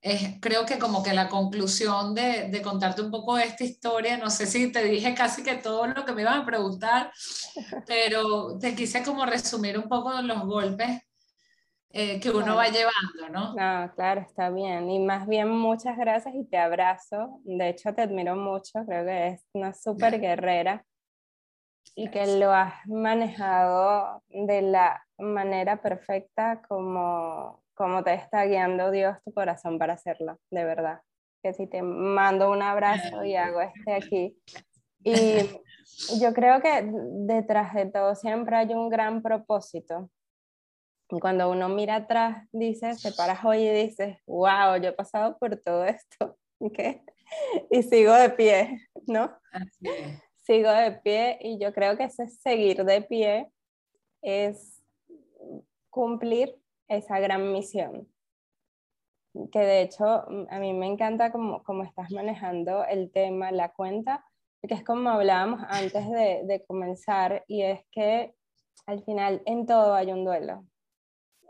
es, 0.00 0.40
creo 0.40 0.66
que 0.66 0.78
como 0.78 1.02
que 1.02 1.14
la 1.14 1.28
conclusión 1.28 2.14
de, 2.14 2.48
de, 2.50 2.62
contarte 2.62 3.02
un 3.02 3.10
poco 3.10 3.38
esta 3.38 3.64
historia, 3.64 4.16
no 4.18 4.30
sé 4.30 4.46
si 4.46 4.72
te 4.72 4.84
dije 4.84 5.14
casi 5.14 5.42
que 5.42 5.54
todo 5.56 5.86
lo 5.86 6.04
que 6.04 6.12
me 6.12 6.22
iban 6.22 6.40
a 6.40 6.46
preguntar, 6.46 7.12
pero 7.86 8.58
te 8.58 8.74
quise 8.74 9.02
como 9.02 9.24
resumir 9.24 9.78
un 9.78 9.88
poco 9.88 10.20
los 10.22 10.44
golpes 10.44 11.02
eh, 11.92 12.20
que 12.20 12.30
uno 12.30 12.56
va 12.56 12.68
llevando, 12.68 13.28
¿no? 13.30 13.54
No, 13.54 13.92
claro, 13.94 14.22
está 14.22 14.50
bien. 14.50 14.90
Y 14.90 14.98
más 14.98 15.26
bien 15.26 15.50
muchas 15.50 15.96
gracias 15.98 16.34
y 16.34 16.44
te 16.44 16.56
abrazo. 16.56 17.40
De 17.44 17.68
hecho, 17.68 17.94
te 17.94 18.02
admiro 18.02 18.34
mucho, 18.34 18.84
creo 18.86 19.04
que 19.04 19.28
es 19.28 19.46
una 19.52 19.74
súper 19.74 20.18
guerrera 20.18 20.84
y 21.94 22.10
que 22.10 22.38
lo 22.38 22.52
has 22.52 22.74
manejado 22.86 24.22
de 24.28 24.62
la 24.62 25.04
manera 25.18 25.82
perfecta 25.82 26.62
como, 26.66 27.62
como 27.74 28.02
te 28.02 28.14
está 28.14 28.44
guiando 28.46 28.90
Dios 28.90 29.18
tu 29.24 29.32
corazón 29.32 29.78
para 29.78 29.94
hacerlo, 29.94 30.38
de 30.50 30.64
verdad. 30.64 31.02
Que 31.42 31.52
si 31.52 31.66
te 31.66 31.82
mando 31.82 32.50
un 32.50 32.62
abrazo 32.62 33.24
y 33.24 33.36
hago 33.36 33.60
este 33.60 33.92
aquí. 33.92 34.36
Y 35.04 36.20
yo 36.20 36.32
creo 36.32 36.62
que 36.62 36.88
detrás 37.26 37.74
de 37.74 37.86
todo 37.86 38.14
siempre 38.14 38.54
hay 38.54 38.72
un 38.72 38.88
gran 38.88 39.20
propósito. 39.20 40.08
Y 41.10 41.20
cuando 41.20 41.50
uno 41.50 41.68
mira 41.68 41.96
atrás, 41.96 42.48
dices, 42.52 43.02
te 43.02 43.12
paras 43.12 43.44
hoy 43.44 43.66
y 43.66 43.70
dices, 43.70 44.18
wow, 44.26 44.76
yo 44.80 44.90
he 44.90 44.92
pasado 44.92 45.36
por 45.38 45.56
todo 45.56 45.84
esto. 45.84 46.38
¿Qué? 46.74 47.02
Y 47.70 47.82
sigo 47.82 48.14
de 48.14 48.30
pie, 48.30 48.88
¿no? 49.06 49.30
Así 49.52 49.88
es 49.88 50.32
sigo 50.42 50.70
de 50.70 50.92
pie 50.92 51.38
y 51.40 51.58
yo 51.58 51.72
creo 51.72 51.96
que 51.96 52.04
ese 52.04 52.28
seguir 52.28 52.84
de 52.84 53.02
pie 53.02 53.50
es 54.22 54.82
cumplir 55.90 56.56
esa 56.88 57.20
gran 57.20 57.52
misión. 57.52 58.08
Que 59.50 59.60
de 59.60 59.82
hecho 59.82 60.04
a 60.04 60.58
mí 60.58 60.74
me 60.74 60.86
encanta 60.86 61.32
cómo, 61.32 61.62
estás 61.84 62.10
manejando 62.10 62.84
el 62.84 63.10
tema, 63.10 63.50
la 63.50 63.72
cuenta, 63.72 64.24
porque 64.60 64.74
es 64.74 64.84
como 64.84 65.10
hablábamos 65.10 65.62
antes 65.68 66.08
de, 66.10 66.42
de 66.44 66.64
comenzar 66.66 67.44
y 67.48 67.62
es 67.62 67.80
que 67.90 68.34
al 68.86 69.02
final 69.04 69.42
en 69.46 69.66
todo 69.66 69.94
hay 69.94 70.12
un 70.12 70.24
duelo. 70.24 70.66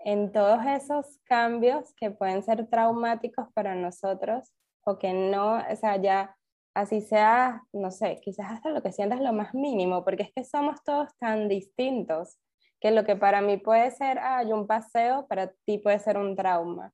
En 0.05 0.33
todos 0.33 0.65
esos 0.67 1.21
cambios 1.25 1.95
que 1.95 2.11
pueden 2.11 2.43
ser 2.43 2.69
traumáticos 2.69 3.47
para 3.55 3.75
nosotros 3.75 4.53
o 4.85 4.99
que 4.99 5.13
no, 5.13 5.59
o 5.59 5.77
sea, 5.77 5.97
ya 5.97 6.37
así 6.75 7.01
sea, 7.01 7.63
no 7.73 7.91
sé, 7.91 8.19
quizás 8.23 8.51
hasta 8.51 8.71
lo 8.71 8.83
que 8.83 8.93
sientas 8.93 9.21
lo 9.21 9.33
más 9.33 9.55
mínimo, 9.55 10.05
porque 10.05 10.25
es 10.25 10.33
que 10.35 10.45
somos 10.45 10.83
todos 10.83 11.09
tan 11.19 11.49
distintos 11.49 12.39
que 12.81 12.91
lo 12.91 13.05
que 13.05 13.15
para 13.15 13.41
mí 13.41 13.59
puede 13.59 13.91
ser, 13.93 14.19
ah, 14.19 14.43
un 14.47 14.67
paseo, 14.67 15.27
para 15.29 15.53
ti 15.65 15.79
puede 15.79 15.99
ser 16.01 16.19
un 16.19 16.35
trauma. 16.35 16.93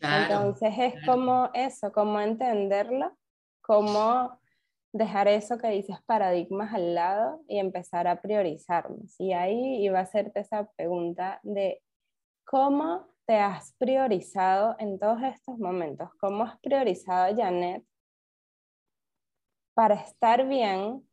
Entonces 0.00 0.74
es 0.78 0.94
como 1.06 1.50
eso, 1.54 1.92
como 1.92 2.20
entenderlo, 2.20 3.16
como 3.60 4.38
dejar 4.92 5.28
eso 5.28 5.58
que 5.58 5.68
dices 5.68 5.98
paradigmas 6.06 6.72
al 6.72 6.94
lado 6.94 7.40
y 7.48 7.58
empezar 7.58 8.06
a 8.08 8.20
priorizarnos. 8.20 9.14
Y 9.18 9.32
ahí 9.32 9.84
iba 9.84 9.98
a 9.98 10.02
hacerte 10.02 10.40
esa 10.40 10.70
pregunta 10.76 11.40
de 11.42 11.82
cómo 12.48 13.06
te 13.26 13.36
has 13.36 13.74
priorizado 13.74 14.74
en 14.78 14.98
todos 14.98 15.22
estos 15.22 15.58
momentos, 15.58 16.08
cómo 16.18 16.44
has 16.44 16.58
priorizado, 16.60 17.36
Janet, 17.36 17.84
para 19.74 19.96
estar 19.96 20.48
bien 20.48 21.06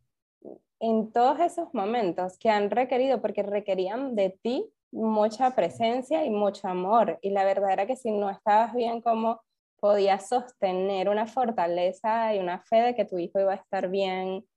en 0.80 1.12
todos 1.12 1.42
esos 1.42 1.74
momentos 1.74 2.38
que 2.40 2.50
han 2.50 2.72
requerido, 2.72 3.22
porque 3.22 3.44
requerían 3.44 4.16
de 4.16 4.40
ti 4.42 4.66
mucha 4.92 5.54
presencia 5.56 6.24
y 6.24 6.30
mucho 6.30 6.70
amor. 6.70 7.20
Y 7.22 7.32
la 7.32 7.44
verdad 7.44 7.72
era 7.72 7.86
que 7.86 7.98
si 7.98 8.12
no 8.12 8.30
estabas 8.30 8.74
bien, 8.74 9.02
¿cómo 9.02 9.42
podías 9.82 10.30
sostener 10.30 11.10
una 11.10 11.28
fortaleza 11.28 12.34
y 12.34 12.40
una 12.40 12.60
fe 12.62 12.78
de 12.78 12.96
que 12.96 13.04
tu 13.04 13.18
hijo 13.18 13.42
iba 13.42 13.52
a 13.52 13.58
estar 13.58 13.90
bien? 13.90 14.48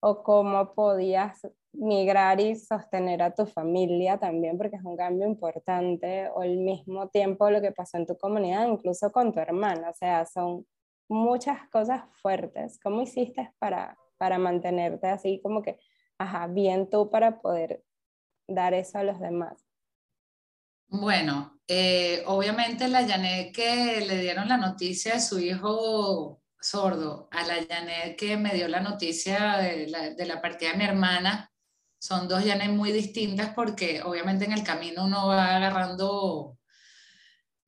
¿O 0.00 0.22
cómo 0.22 0.72
podías 0.74 1.42
migrar 1.72 2.40
y 2.40 2.54
sostener 2.56 3.22
a 3.22 3.34
tu 3.34 3.46
familia 3.46 4.18
también, 4.18 4.58
porque 4.58 4.76
es 4.76 4.84
un 4.84 4.96
cambio 4.96 5.26
importante? 5.26 6.28
O 6.34 6.42
al 6.42 6.56
mismo 6.58 7.08
tiempo 7.08 7.50
lo 7.50 7.60
que 7.60 7.72
pasó 7.72 7.96
en 7.96 8.06
tu 8.06 8.16
comunidad, 8.16 8.66
incluso 8.66 9.10
con 9.10 9.32
tu 9.32 9.40
hermana. 9.40 9.90
O 9.90 9.94
sea, 9.94 10.26
son 10.26 10.66
muchas 11.08 11.68
cosas 11.70 12.02
fuertes. 12.20 12.78
¿Cómo 12.82 13.02
hiciste 13.02 13.52
para, 13.58 13.96
para 14.18 14.38
mantenerte 14.38 15.06
así 15.08 15.40
como 15.42 15.62
que, 15.62 15.78
ajá, 16.18 16.46
bien 16.46 16.88
tú 16.90 17.10
para 17.10 17.40
poder 17.40 17.82
dar 18.46 18.74
eso 18.74 18.98
a 18.98 19.04
los 19.04 19.20
demás? 19.20 19.64
Bueno, 20.88 21.58
eh, 21.66 22.22
obviamente 22.26 22.86
la 22.88 23.06
Janet 23.06 23.54
que 23.54 24.04
le 24.06 24.18
dieron 24.18 24.48
la 24.48 24.58
noticia 24.58 25.14
de 25.14 25.20
su 25.20 25.38
hijo 25.38 26.42
sordo, 26.60 27.28
a 27.30 27.46
la 27.46 27.54
Janet 27.66 28.16
que 28.16 28.36
me 28.36 28.54
dio 28.54 28.68
la 28.68 28.80
noticia 28.80 29.56
de 29.56 29.88
la, 29.88 30.10
de 30.10 30.26
la 30.26 30.40
partida 30.40 30.72
de 30.72 30.78
mi 30.78 30.84
hermana, 30.84 31.51
son 32.02 32.26
dos 32.26 32.44
Janet 32.44 32.70
muy 32.70 32.90
distintas 32.90 33.54
porque 33.54 34.02
obviamente 34.02 34.44
en 34.44 34.50
el 34.50 34.64
camino 34.64 35.04
uno 35.04 35.28
va 35.28 35.54
agarrando 35.54 36.58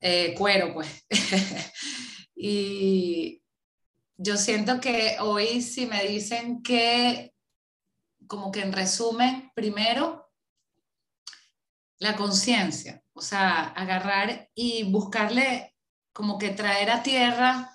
eh, 0.01 0.35
cuero, 0.37 0.75
pues. 0.75 1.07
Y 2.37 3.41
yo 4.17 4.37
siento 4.37 4.81
que 4.81 5.19
hoy 5.21 5.63
si 5.63 5.87
me 5.87 6.05
dicen 6.05 6.65
que, 6.65 7.33
como 8.27 8.51
que 8.51 8.63
en 8.63 8.73
resumen, 8.73 9.53
primero, 9.55 10.33
la 12.01 12.17
conciencia, 12.17 13.05
o 13.13 13.23
sea, 13.23 13.69
agarrar 13.69 14.51
y 14.53 14.83
buscarle 14.83 15.77
como 16.13 16.39
que 16.39 16.51
traer 16.51 16.91
a 16.91 17.05
tierra 17.05 17.71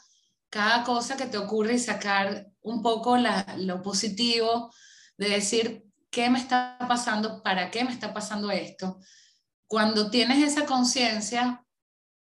cada 0.50 0.84
cosa 0.84 1.16
que 1.16 1.28
te 1.28 1.38
ocurre 1.38 1.76
y 1.76 1.80
sacar 1.80 2.52
un 2.60 2.84
poco 2.84 3.18
lo 3.18 3.82
positivo 3.82 4.74
de 5.18 5.30
decir, 5.30 5.89
¿qué 6.10 6.30
me 6.30 6.40
está 6.40 6.78
pasando? 6.88 7.42
¿Para 7.44 7.72
qué 7.72 7.84
me 7.84 7.92
está 7.92 8.14
pasando 8.14 8.52
esto? 8.52 9.00
Cuando 9.68 10.10
tienes 10.10 10.44
esa 10.44 10.66
conciencia, 10.66 11.66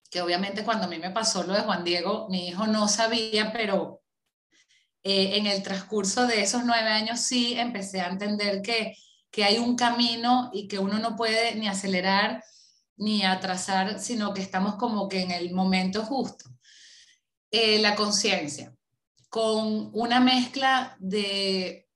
que 0.10 0.22
obviamente 0.22 0.63
cuando 0.63 0.86
a 0.86 0.89
mí 0.89 1.00
me 1.00 1.12
pasó 1.12 1.43
lo 1.43 1.53
de 1.53 1.62
Juan 1.62 1.84
Diego, 1.84 2.27
mi 2.29 2.48
hijo 2.48 2.67
no 2.67 2.88
sabía, 2.88 3.51
pero 3.51 4.01
eh, 5.03 5.38
en 5.38 5.48
el 5.48 5.63
transcurso 5.63 6.27
de 6.27 6.41
esos 6.41 6.65
nueve 6.65 6.89
años 6.89 7.19
sí 7.19 7.53
empecé 7.58 8.01
a 8.01 8.10
entender 8.10 8.62
que, 8.62 8.96
que 9.31 9.43
hay 9.43 9.58
un 9.58 9.75
camino 9.75 10.50
y 10.53 10.67
que 10.67 10.79
uno 10.79 11.00
no 11.00 11.15
puede 11.15 11.55
ni 11.55 11.67
acelerar 11.67 12.43
ni 12.98 13.24
atrasar, 13.24 14.00
sino 14.00 14.34
que 14.34 14.41
estamos 14.41 14.75
como 14.75 15.08
que 15.08 15.22
en 15.22 15.31
el 15.31 15.53
momento 15.53 16.03
justo. 16.03 16.50
Eh, 17.50 17.79
la 17.79 17.96
conciencia, 17.96 18.75
con 19.29 19.89
una 19.93 20.19
mezcla 20.19 20.96
de 21.00 21.88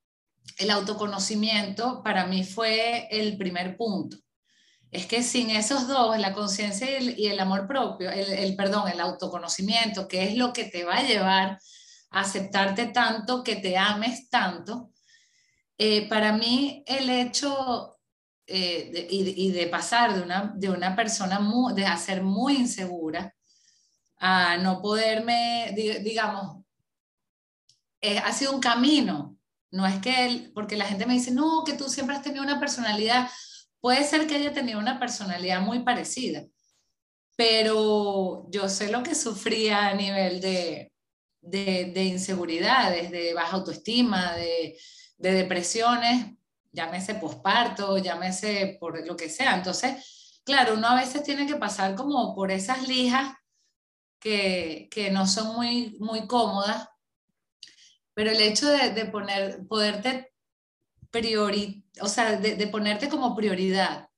el 0.58 0.70
autoconocimiento, 0.70 2.02
para 2.04 2.26
mí 2.26 2.44
fue 2.44 3.08
el 3.12 3.38
primer 3.38 3.78
punto. 3.78 4.18
Es 4.92 5.08
que 5.08 5.24
sin 5.24 5.50
esos 5.50 5.88
dos, 5.88 6.18
la 6.20 6.34
conciencia 6.34 7.00
y, 7.00 7.26
el 7.26 7.40
amor 7.40 7.68
propio, 7.68 8.12
el, 8.12 8.56
perdón, 8.56 8.90
el 8.90 9.00
autoconocimiento, 9.00 10.08
que 10.08 10.24
es 10.24 10.38
lo 10.38 10.54
que 10.54 10.66
te 10.66 10.86
va 10.86 10.98
a 10.98 11.04
llevar 11.04 11.60
a 12.12 12.20
aceptarte 12.20 12.88
tanto, 12.88 13.44
que 13.44 13.56
te 13.56 13.76
ames 13.76 14.30
tanto, 14.30 14.92
eh, 15.80 16.08
para 16.08 16.34
mí 16.34 16.84
el 16.86 17.10
hecho 17.10 17.98
eh, 18.46 19.08
y, 19.10 19.52
de 19.52 19.68
pasar 19.68 20.14
de 20.14 20.22
una, 20.22 20.54
de 20.56 20.70
una 20.70 20.96
persona 20.96 21.40
muy, 21.40 21.74
de 21.74 21.86
ser 21.98 22.22
muy 22.22 22.58
insegura 22.58 23.34
a 24.18 24.58
no 24.58 24.82
poderme, 24.82 25.74
digamos, 25.76 26.64
eh, 28.00 28.20
ha 28.20 28.32
sido 28.32 28.54
un 28.54 28.60
camino. 28.60 29.33
No 29.74 29.88
es 29.88 30.00
que 30.02 30.26
él, 30.28 30.52
porque 30.54 30.78
la 30.78 30.86
gente 30.86 31.08
me 31.08 31.16
dice, 31.16 31.32
no, 31.32 31.64
que 31.66 31.74
tú 31.74 31.90
siempre 31.90 32.16
has 32.16 32.22
tenido 32.22 32.44
una 32.44 32.60
personalidad. 32.60 33.28
Puede 33.82 34.04
ser 34.04 34.28
que 34.28 34.36
haya 34.36 34.54
tenido 34.54 34.78
una 34.78 35.00
personalidad 35.00 35.62
muy 35.62 35.80
parecida, 35.80 36.44
pero 37.36 38.46
yo 38.52 38.70
sé 38.70 38.92
lo 38.92 39.02
que 39.02 39.16
sufría 39.16 39.88
a 39.88 39.96
nivel 39.96 40.42
de, 40.42 40.94
de, 41.42 41.92
de 41.92 42.04
inseguridades, 42.04 43.10
de 43.10 43.34
baja 43.34 43.58
autoestima, 43.58 44.34
de, 44.36 44.78
de 45.18 45.32
depresiones, 45.32 46.28
llámese 46.72 47.16
posparto, 47.16 47.98
llámese 47.98 48.78
por 48.80 49.04
lo 49.08 49.18
que 49.18 49.28
sea. 49.28 49.56
Entonces, 49.56 50.40
claro, 50.44 50.76
uno 50.76 50.90
a 50.90 50.96
veces 51.02 51.24
tiene 51.24 51.48
que 51.48 51.56
pasar 51.56 51.96
como 51.96 52.36
por 52.36 52.52
esas 52.52 52.88
lijas 52.88 53.34
que, 54.20 54.88
que 54.92 55.10
no 55.10 55.26
son 55.26 55.56
muy, 55.56 55.98
muy 56.00 56.28
cómodas, 56.28 56.90
pero 58.14 58.32
el 58.32 58.42
hecho 58.42 58.68
de, 58.70 58.92
de 58.92 59.06
poner, 59.06 59.66
poderte 59.68 60.34
priori, 61.14 61.86
o 62.02 62.08
sea, 62.08 62.38
de, 62.38 62.68
ponerte 62.68 63.08
como 63.08 63.36
prioridad, 63.36 64.10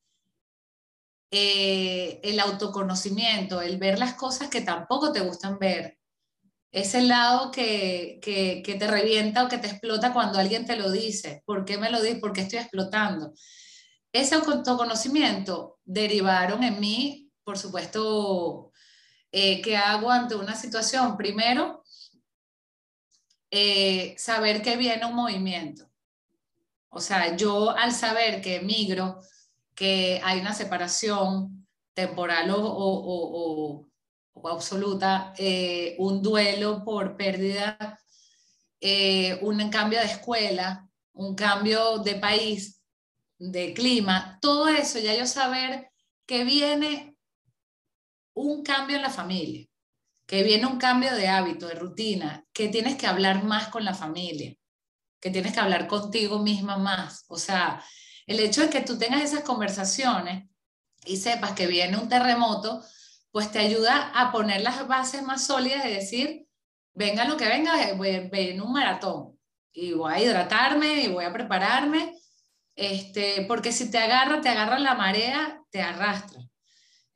eh, 1.29 2.21
el 2.23 2.39
autoconocimiento, 2.39 3.61
el 3.61 3.77
ver 3.77 3.99
las 3.99 4.13
cosas 4.13 4.49
que 4.49 4.61
tampoco 4.61 5.11
te 5.11 5.19
gustan 5.19 5.59
ver, 5.59 5.99
ese 6.71 7.01
lado 7.01 7.51
que, 7.51 8.19
que, 8.21 8.75
te 8.79 8.87
revienta 8.87 9.43
o 9.43 9.49
que 9.49 9.57
te 9.57 9.67
explota 9.67 10.13
cuando 10.13 10.39
alguien 10.39 10.65
te 10.65 10.75
lo 10.75 10.91
dice. 10.91 11.41
¿Por 11.45 11.63
qué 11.63 11.77
me 11.77 11.89
lo 11.89 12.01
dice? 12.01 12.19
¿Por 12.19 12.33
qué 12.33 12.41
estoy 12.41 12.59
explotando? 12.59 13.33
Ese 14.11 14.35
autoconocimiento 14.35 15.79
derivaron 15.85 16.63
en 16.63 16.79
mí, 16.79 17.31
por 17.43 17.57
supuesto, 17.57 18.71
eh, 19.31 19.61
¿qué 19.61 19.77
hago 19.77 20.11
ante 20.11 20.35
una 20.35 20.55
situación? 20.55 21.15
Primero, 21.17 21.83
eh, 23.55 24.15
saber 24.18 24.61
que 24.61 24.75
viene 24.75 25.05
un 25.05 25.15
movimiento. 25.15 25.89
O 26.89 27.00
sea, 27.00 27.37
yo 27.37 27.72
al 27.72 27.94
saber 27.94 28.41
que 28.41 28.57
emigro, 28.57 29.22
que 29.74 30.20
hay 30.24 30.41
una 30.41 30.53
separación 30.53 31.65
temporal 31.94 32.53
o, 32.53 33.87
absoluta, 34.44 35.33
eh, 35.37 35.96
un 36.00 36.22
duelo 36.22 36.83
por 36.83 37.15
pérdida, 37.15 37.98
eh, 38.81 39.39
un 39.41 39.70
cambio 39.70 40.00
de 40.00 40.05
escuela, 40.05 40.87
un 41.13 41.33
cambio 41.33 42.00
de 42.00 42.15
país, 42.15 42.81
de 43.37 43.74
clima, 43.74 44.37
todo 44.41 44.68
eso, 44.68 45.00
ya 45.00 45.15
yo 45.15 45.25
saber 45.25 45.89
que 46.25 46.44
viene 46.44 47.18
un 48.33 48.63
cambio 48.63 48.98
en 48.98 49.01
la 49.01 49.09
familia, 49.09 49.65
que 50.25 50.44
viene 50.44 50.66
un 50.66 50.77
cambio 50.77 51.14
de 51.16 51.27
hábito, 51.27 51.68
de 51.68 51.75
rutina, 51.75 52.46
que 52.53 52.70
tienes 52.70 52.96
que 52.96 53.07
hablar 53.07 53.44
más 53.44 53.68
con 53.68 53.85
la 53.85 53.94
familia, 53.94 54.55
que 55.20 55.29
tienes 55.29 55.53
que 55.53 55.59
hablar 55.59 55.88
contigo 55.88 56.40
misma 56.40 56.77
más. 56.77 57.25
O 57.27 57.38
sea, 57.38 57.83
el 58.25 58.40
hecho 58.40 58.61
de 58.61 58.70
que 58.70 58.81
tú 58.81 58.98
tengas 58.98 59.22
esas 59.22 59.42
conversaciones 59.42 60.50
y 61.05 61.18
sepas 61.18 61.51
que 61.51 61.68
viene 61.68 61.98
un 61.98 62.09
terremoto, 62.09 62.83
pues 63.31 63.51
te 63.51 63.59
ayuda 63.59 64.11
a 64.16 64.31
poner 64.31 64.61
las 64.61 64.88
bases 64.88 65.22
más 65.22 65.46
sólidas 65.46 65.83
de 65.83 65.94
decir, 65.94 66.48
venga 66.94 67.25
lo 67.25 67.38
que 67.38 67.48
venga, 67.48 67.74
voy, 67.96 68.09
en 68.31 68.61
un 68.61 68.72
maratón 68.72 69.38
y 69.72 69.94
voy 69.94 70.14
a 70.14 70.22
hidratarme 70.22 71.01
y 71.03 71.07
voy 71.09 71.25
a 71.25 71.33
prepararme, 71.33 72.16
este, 72.75 73.46
porque 73.48 73.72
si 73.72 73.92
te 73.92 73.98
agarra, 73.98 74.42
te 74.42 74.50
agarra 74.50 74.79
la 74.79 74.96
marea, 74.96 75.61
te 75.70 75.81
arrastra. 75.81 76.42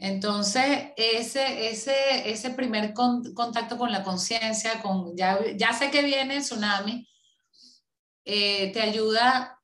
Entonces, 0.01 0.93
ese, 0.95 1.67
ese, 1.69 2.29
ese 2.31 2.51
primer 2.51 2.93
contacto 2.93 3.77
con 3.77 3.91
la 3.91 4.01
conciencia, 4.01 4.81
con 4.81 5.15
ya, 5.15 5.37
ya 5.57 5.73
sé 5.73 5.91
que 5.91 6.01
viene 6.01 6.37
el 6.37 6.41
tsunami, 6.41 7.05
eh, 8.23 8.71
te 8.71 8.81
ayuda, 8.81 9.59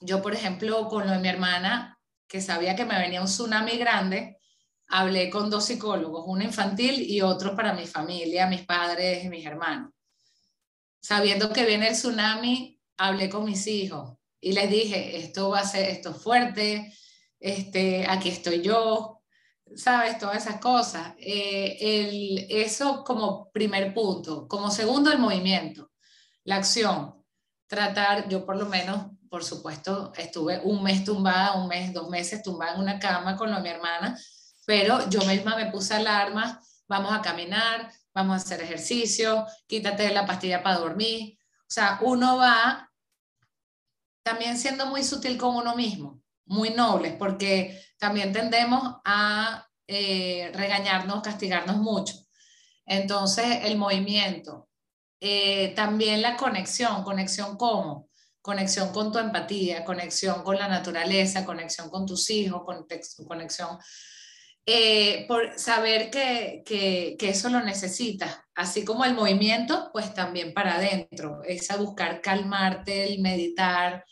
yo 0.00 0.20
por 0.20 0.34
ejemplo, 0.34 0.88
con 0.88 1.06
lo 1.06 1.12
de 1.12 1.20
mi 1.20 1.28
hermana, 1.28 1.96
que 2.26 2.40
sabía 2.40 2.74
que 2.74 2.84
me 2.84 2.98
venía 2.98 3.20
un 3.20 3.28
tsunami 3.28 3.78
grande, 3.78 4.38
hablé 4.88 5.30
con 5.30 5.48
dos 5.48 5.66
psicólogos, 5.66 6.24
uno 6.26 6.42
infantil 6.42 7.00
y 7.08 7.20
otro 7.20 7.54
para 7.54 7.72
mi 7.72 7.86
familia, 7.86 8.48
mis 8.48 8.66
padres 8.66 9.24
y 9.24 9.28
mis 9.28 9.46
hermanos. 9.46 9.92
Sabiendo 11.00 11.52
que 11.52 11.64
viene 11.64 11.86
el 11.86 11.94
tsunami, 11.94 12.80
hablé 12.96 13.30
con 13.30 13.44
mis 13.44 13.64
hijos 13.68 14.18
y 14.40 14.52
les 14.52 14.68
dije, 14.68 15.18
esto 15.18 15.50
va 15.50 15.60
a 15.60 15.64
ser, 15.64 15.88
esto 15.88 16.12
fuerte, 16.14 16.92
este, 17.38 18.06
aquí 18.08 18.28
estoy 18.28 18.60
yo, 18.60 19.17
¿sabes? 19.76 20.18
Todas 20.18 20.46
esas 20.46 20.60
cosas. 20.60 21.14
Eh, 21.18 22.46
eso 22.50 23.04
como 23.04 23.50
primer 23.50 23.94
punto. 23.94 24.46
Como 24.48 24.70
segundo, 24.70 25.10
el 25.12 25.18
movimiento, 25.18 25.90
la 26.44 26.56
acción. 26.56 27.14
Tratar, 27.66 28.28
yo 28.28 28.46
por 28.46 28.56
lo 28.56 28.66
menos, 28.66 29.06
por 29.28 29.44
supuesto, 29.44 30.12
estuve 30.16 30.60
un 30.64 30.82
mes 30.82 31.04
tumbada, 31.04 31.60
un 31.60 31.68
mes, 31.68 31.92
dos 31.92 32.08
meses 32.08 32.42
tumbada 32.42 32.74
en 32.74 32.80
una 32.80 32.98
cama 32.98 33.36
con 33.36 33.50
mi 33.62 33.68
hermana, 33.68 34.18
pero 34.66 35.08
yo 35.10 35.22
misma 35.24 35.56
me 35.56 35.70
puse 35.70 35.94
alarmas, 35.94 36.82
vamos 36.88 37.12
a 37.12 37.20
caminar, 37.20 37.92
vamos 38.14 38.34
a 38.34 38.44
hacer 38.44 38.62
ejercicio, 38.62 39.46
quítate 39.66 40.10
la 40.12 40.26
pastilla 40.26 40.62
para 40.62 40.78
dormir. 40.78 41.38
O 41.60 41.70
sea, 41.70 41.98
uno 42.02 42.38
va 42.38 42.90
también 44.22 44.58
siendo 44.58 44.86
muy 44.86 45.04
sutil 45.04 45.36
con 45.38 45.56
uno 45.56 45.74
mismo, 45.74 46.20
muy 46.48 46.70
noble, 46.70 47.12
porque 47.12 47.80
también 47.98 48.32
tendemos 48.32 48.96
a 49.04 49.66
eh, 49.86 50.50
regañarnos, 50.54 51.22
castigarnos 51.22 51.76
mucho. 51.76 52.14
Entonces, 52.84 53.60
el 53.64 53.76
movimiento, 53.76 54.68
eh, 55.20 55.72
también 55.74 56.22
la 56.22 56.36
conexión, 56.36 57.04
conexión 57.04 57.56
cómo, 57.56 58.08
conexión 58.40 58.92
con 58.92 59.12
tu 59.12 59.18
empatía, 59.18 59.84
conexión 59.84 60.42
con 60.42 60.56
la 60.56 60.68
naturaleza, 60.68 61.44
conexión 61.44 61.90
con 61.90 62.06
tus 62.06 62.30
hijos, 62.30 62.62
conexión, 63.26 63.78
eh, 64.64 65.26
por 65.26 65.58
saber 65.58 66.10
que, 66.10 66.62
que, 66.64 67.16
que, 67.18 67.30
eso 67.30 67.48
lo 67.48 67.62
necesitas, 67.62 68.38
así 68.54 68.84
como 68.84 69.04
el 69.04 69.14
movimiento, 69.14 69.90
pues 69.92 70.12
también 70.12 70.52
para 70.52 70.76
adentro, 70.76 71.42
es 71.44 71.70
a 71.70 71.76
buscar 71.76 72.20
calmarte, 72.20 73.04
el 73.04 73.20
meditar, 73.20 74.04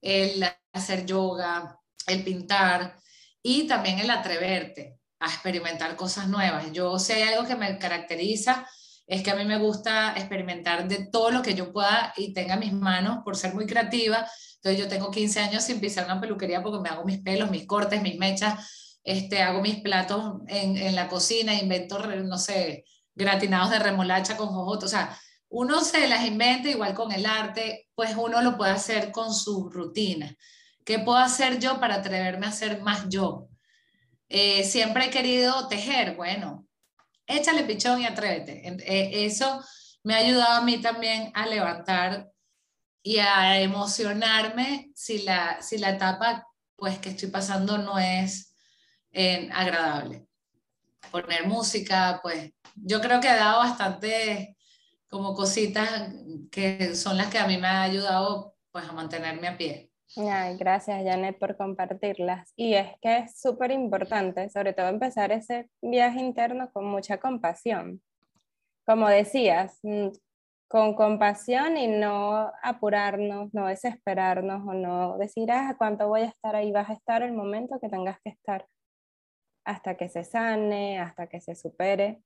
el 0.00 0.44
hacer 0.72 1.06
yoga, 1.06 1.78
el 2.06 2.24
pintar 2.24 2.96
y 3.42 3.66
también 3.66 3.98
el 3.98 4.10
atreverte 4.10 4.98
a 5.18 5.26
experimentar 5.26 5.96
cosas 5.96 6.28
nuevas. 6.28 6.72
Yo 6.72 6.98
sé 6.98 7.14
hay 7.14 7.34
algo 7.34 7.46
que 7.46 7.56
me 7.56 7.78
caracteriza, 7.78 8.66
es 9.06 9.22
que 9.22 9.30
a 9.30 9.34
mí 9.34 9.44
me 9.44 9.58
gusta 9.58 10.14
experimentar 10.16 10.86
de 10.88 11.08
todo 11.10 11.30
lo 11.30 11.42
que 11.42 11.54
yo 11.54 11.72
pueda 11.72 12.12
y 12.16 12.32
tenga 12.32 12.56
mis 12.56 12.72
manos 12.72 13.18
por 13.24 13.36
ser 13.36 13.54
muy 13.54 13.66
creativa. 13.66 14.26
Entonces 14.56 14.80
yo 14.80 14.88
tengo 14.88 15.10
15 15.10 15.40
años 15.40 15.64
sin 15.64 15.80
pisar 15.80 16.04
una 16.04 16.20
peluquería 16.20 16.62
porque 16.62 16.80
me 16.80 16.88
hago 16.88 17.04
mis 17.04 17.18
pelos, 17.18 17.50
mis 17.50 17.66
cortes, 17.66 18.02
mis 18.02 18.18
mechas, 18.18 18.98
este, 19.02 19.42
hago 19.42 19.60
mis 19.62 19.80
platos 19.80 20.36
en, 20.46 20.76
en 20.76 20.94
la 20.94 21.08
cocina, 21.08 21.54
invento, 21.54 21.98
no 22.22 22.38
sé, 22.38 22.84
gratinados 23.14 23.70
de 23.70 23.78
remolacha 23.78 24.36
con 24.36 24.48
jojoto. 24.48 24.86
O 24.86 24.88
sea, 24.88 25.18
uno 25.50 25.80
se 25.80 26.06
las 26.08 26.24
inventa 26.24 26.68
igual 26.68 26.94
con 26.94 27.12
el 27.12 27.26
arte, 27.26 27.88
pues 27.94 28.14
uno 28.16 28.40
lo 28.40 28.56
puede 28.56 28.70
hacer 28.70 29.10
con 29.10 29.34
su 29.34 29.68
rutina. 29.68 30.34
¿Qué 30.84 31.00
puedo 31.00 31.18
hacer 31.18 31.58
yo 31.58 31.80
para 31.80 31.96
atreverme 31.96 32.46
a 32.46 32.52
ser 32.52 32.80
más 32.80 33.08
yo? 33.08 33.48
Eh, 34.28 34.62
siempre 34.62 35.06
he 35.06 35.10
querido 35.10 35.66
tejer, 35.66 36.14
bueno, 36.14 36.66
échale 37.26 37.64
pichón 37.64 38.00
y 38.00 38.06
atrévete. 38.06 38.62
Eh, 38.64 39.26
eso 39.26 39.62
me 40.04 40.14
ha 40.14 40.18
ayudado 40.18 40.52
a 40.52 40.62
mí 40.62 40.80
también 40.80 41.32
a 41.34 41.46
levantar 41.46 42.30
y 43.02 43.18
a 43.18 43.60
emocionarme 43.60 44.92
si 44.94 45.22
la, 45.22 45.60
si 45.62 45.78
la 45.78 45.90
etapa 45.90 46.46
pues, 46.76 46.98
que 47.00 47.10
estoy 47.10 47.28
pasando 47.28 47.76
no 47.76 47.98
es 47.98 48.54
eh, 49.10 49.50
agradable. 49.52 50.26
Poner 51.10 51.48
música, 51.48 52.20
pues 52.22 52.52
yo 52.76 53.00
creo 53.00 53.20
que 53.20 53.28
ha 53.28 53.36
dado 53.36 53.58
bastante 53.58 54.56
como 55.10 55.34
cositas 55.34 56.14
que 56.50 56.94
son 56.94 57.16
las 57.16 57.28
que 57.28 57.38
a 57.38 57.46
mí 57.46 57.58
me 57.58 57.66
ha 57.66 57.82
ayudado 57.82 58.54
pues 58.70 58.88
a 58.88 58.92
mantenerme 58.92 59.48
a 59.48 59.58
pie. 59.58 59.90
Ay, 60.16 60.56
gracias 60.56 61.02
Janet 61.04 61.38
por 61.38 61.56
compartirlas. 61.56 62.52
Y 62.56 62.74
es 62.74 62.88
que 63.00 63.18
es 63.18 63.40
súper 63.40 63.70
importante, 63.70 64.48
sobre 64.48 64.72
todo 64.72 64.88
empezar 64.88 65.30
ese 65.32 65.68
viaje 65.82 66.20
interno 66.20 66.70
con 66.72 66.84
mucha 66.86 67.18
compasión. 67.18 68.02
Como 68.86 69.08
decías, 69.08 69.78
mm, 69.82 70.08
con 70.68 70.94
compasión 70.94 71.76
y 71.76 71.88
no 71.88 72.52
apurarnos, 72.62 73.52
no 73.52 73.66
desesperarnos 73.66 74.66
o 74.66 74.72
no 74.72 75.18
decir, 75.18 75.50
ah, 75.50 75.74
¿cuánto 75.76 76.08
voy 76.08 76.22
a 76.22 76.26
estar 76.26 76.54
ahí? 76.54 76.70
Vas 76.70 76.90
a 76.90 76.94
estar 76.94 77.22
el 77.22 77.32
momento 77.32 77.78
que 77.80 77.88
tengas 77.88 78.20
que 78.22 78.30
estar 78.30 78.66
hasta 79.64 79.96
que 79.96 80.08
se 80.08 80.24
sane, 80.24 80.98
hasta 80.98 81.26
que 81.28 81.40
se 81.40 81.54
supere. 81.54 82.22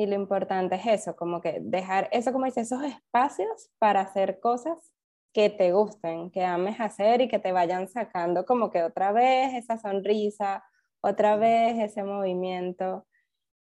Y 0.00 0.06
lo 0.06 0.14
importante 0.14 0.76
es 0.76 0.86
eso, 0.86 1.14
como 1.14 1.42
que 1.42 1.58
dejar 1.60 2.08
eso, 2.10 2.32
como 2.32 2.46
dice, 2.46 2.62
esos 2.62 2.82
espacios 2.82 3.70
para 3.78 4.00
hacer 4.00 4.40
cosas 4.40 4.94
que 5.34 5.50
te 5.50 5.72
gusten, 5.72 6.30
que 6.30 6.42
ames 6.42 6.80
hacer 6.80 7.20
y 7.20 7.28
que 7.28 7.38
te 7.38 7.52
vayan 7.52 7.86
sacando 7.86 8.46
como 8.46 8.70
que 8.70 8.82
otra 8.82 9.12
vez 9.12 9.52
esa 9.52 9.76
sonrisa, 9.76 10.64
otra 11.02 11.36
vez 11.36 11.78
ese 11.78 12.02
movimiento. 12.02 13.06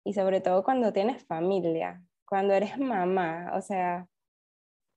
Y 0.04 0.14
sobre 0.16 0.42
todo 0.42 0.64
cuando 0.64 0.92
tienes 0.92 1.24
familia, 1.24 2.02
cuando 2.26 2.56
eres 2.56 2.80
mamá, 2.80 3.52
o 3.54 3.62
sea, 3.62 4.08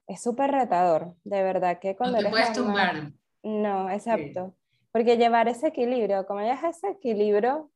es 0.07 0.23
súper 0.23 0.53
retador, 0.53 1.17
de 1.23 1.43
verdad 1.43 1.79
que 1.81 1.97
cuando 1.97 2.17
no 2.17 2.23
te 2.23 2.29
eres 2.29 2.33
puedes 2.33 2.53
tumbar. 2.55 3.13
No, 3.43 3.91
exacto. 3.91 4.55
Porque 4.91 5.19
llevar 5.19 5.49
ese 5.49 5.67
equilibrio, 5.67 6.27
como 6.27 6.41
ya 6.41 6.55
ese 6.67 6.89
equilibrio 6.89 7.71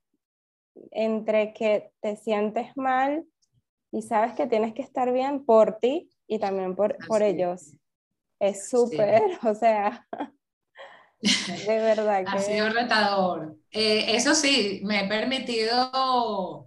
entre 0.92 1.52
que 1.52 1.92
te 2.00 2.16
sientes 2.16 2.74
mal 2.74 3.26
y 3.92 4.02
sabes 4.02 4.34
que 4.34 4.46
tienes 4.46 4.74
que 4.74 4.82
estar 4.82 5.12
bien 5.12 5.44
por 5.44 5.78
ti 5.78 6.10
y 6.26 6.38
también 6.38 6.76
por, 6.76 6.96
por 7.06 7.22
ellos. 7.22 7.72
Es 8.38 8.68
súper, 8.68 9.22
o 9.42 9.54
sea, 9.54 10.06
de 11.66 11.78
verdad 11.78 12.24
que... 12.24 12.38
Ha 12.38 12.38
sido 12.38 12.70
retador. 12.70 13.56
Eh, 13.70 14.16
eso 14.16 14.34
sí, 14.34 14.80
me 14.84 15.04
he 15.04 15.08
permitido... 15.08 16.66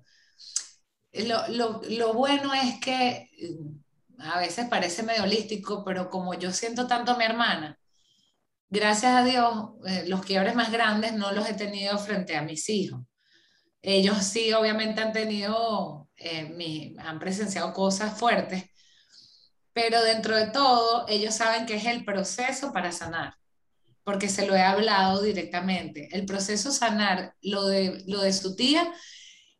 Lo, 1.15 1.47
lo, 1.49 1.81
lo, 1.89 2.13
bueno 2.15 2.55
es 2.55 2.79
que 2.79 3.29
mm, 3.39 4.21
a 4.21 4.39
veces 4.39 4.67
parece 4.67 5.03
medio 5.03 5.23
holístico, 5.23 5.83
pero 5.85 6.09
como 6.09 6.33
yo 6.33 6.51
siento 6.51 6.87
tanto 6.87 7.11
a 7.11 7.17
mi 7.17 7.23
hermana, 7.23 7.79
gracias 8.69 9.13
a 9.13 9.23
Dios, 9.23 9.53
eh, 9.85 10.05
los 10.07 10.25
quiebres 10.25 10.55
más 10.55 10.71
grandes 10.71 11.13
no 11.13 11.31
los 11.31 11.47
he 11.47 11.53
tenido 11.53 11.99
frente 11.99 12.35
a 12.35 12.41
mis 12.41 12.67
hijos. 12.69 13.01
Ellos 13.83 14.23
sí, 14.23 14.53
obviamente 14.53 15.01
han 15.01 15.11
tenido, 15.11 16.09
eh, 16.23 16.95
han 16.99 17.19
presenciado 17.19 17.73
cosas 17.73 18.17
fuertes, 18.17 18.65
pero 19.73 20.01
dentro 20.03 20.35
de 20.35 20.47
todo, 20.47 21.05
ellos 21.07 21.35
saben 21.35 21.65
que 21.65 21.75
es 21.75 21.85
el 21.85 22.05
proceso 22.05 22.71
para 22.73 22.91
sanar, 22.91 23.35
porque 24.03 24.29
se 24.29 24.45
lo 24.47 24.55
he 24.55 24.61
hablado 24.61 25.21
directamente. 25.21 26.09
El 26.11 26.25
proceso 26.25 26.71
sanar, 26.71 27.35
lo 27.41 27.67
de, 27.67 28.03
lo 28.07 28.21
de 28.21 28.33
su 28.33 28.55
tía, 28.55 28.91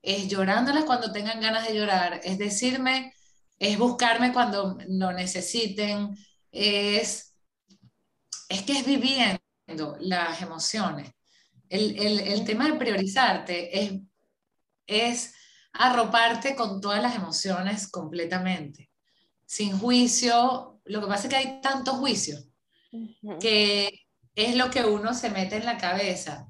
es 0.02 0.28
llorándoles 0.28 0.86
cuando 0.86 1.12
tengan 1.12 1.41
ganas 1.41 1.67
de 1.67 1.76
llorar, 1.76 2.21
es 2.23 2.38
decirme, 2.38 3.13
es 3.60 3.78
buscarme 3.78 4.34
cuando 4.34 4.78
lo 4.88 5.13
necesiten, 5.13 6.15
es, 6.52 7.36
es 8.49 8.63
que 8.63 8.73
es 8.73 8.86
viviendo 8.86 9.39
las 9.99 10.41
emociones. 10.41 11.12
El, 11.69 11.97
el, 11.99 12.19
el 12.19 12.45
tema 12.45 12.67
de 12.67 12.78
priorizarte 12.78 13.84
es 13.84 13.93
es 14.88 15.34
arroparte 15.73 16.55
con 16.55 16.79
todas 16.79 17.01
las 17.01 17.15
emociones 17.15 17.89
completamente, 17.89 18.89
sin 19.45 19.77
juicio. 19.77 20.79
Lo 20.86 21.01
que 21.01 21.07
pasa 21.07 21.23
es 21.23 21.29
que 21.29 21.36
hay 21.36 21.62
tantos 21.62 21.95
juicios 21.95 22.47
que 23.39 23.89
es 24.36 24.55
lo 24.55 24.69
que 24.69 24.83
uno 24.83 25.13
se 25.13 25.31
mete 25.31 25.57
en 25.57 25.65
la 25.65 25.77
cabeza 25.77 26.47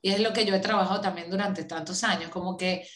y 0.00 0.10
es 0.10 0.20
lo 0.20 0.32
que 0.32 0.44
yo 0.46 0.54
he 0.54 0.60
trabajado 0.60 1.00
también 1.00 1.30
durante 1.30 1.64
tantos 1.64 2.02
años, 2.02 2.30
como 2.30 2.56
que 2.56 2.86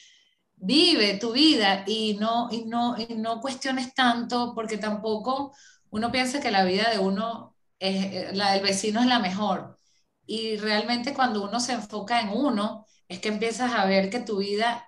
vive 0.56 1.18
tu 1.18 1.32
vida 1.32 1.84
y 1.86 2.16
no, 2.18 2.48
y 2.50 2.64
no, 2.64 2.96
y 2.98 3.14
no 3.14 3.40
cuestiones 3.40 3.94
tanto 3.94 4.52
porque 4.54 4.78
tampoco 4.78 5.54
uno 5.90 6.10
piensa 6.10 6.40
que 6.40 6.50
la 6.50 6.64
vida 6.64 6.90
de 6.90 6.98
uno, 6.98 7.54
es, 7.78 8.04
eh, 8.04 8.30
la 8.32 8.52
del 8.52 8.62
vecino 8.62 9.00
es 9.00 9.06
la 9.06 9.18
mejor. 9.18 9.78
Y 10.26 10.56
realmente 10.56 11.14
cuando 11.14 11.44
uno 11.44 11.60
se 11.60 11.72
enfoca 11.74 12.20
en 12.20 12.30
uno, 12.30 12.86
es 13.08 13.20
que 13.20 13.28
empiezas 13.28 13.72
a 13.72 13.86
ver 13.86 14.10
que 14.10 14.20
tu 14.20 14.38
vida 14.38 14.84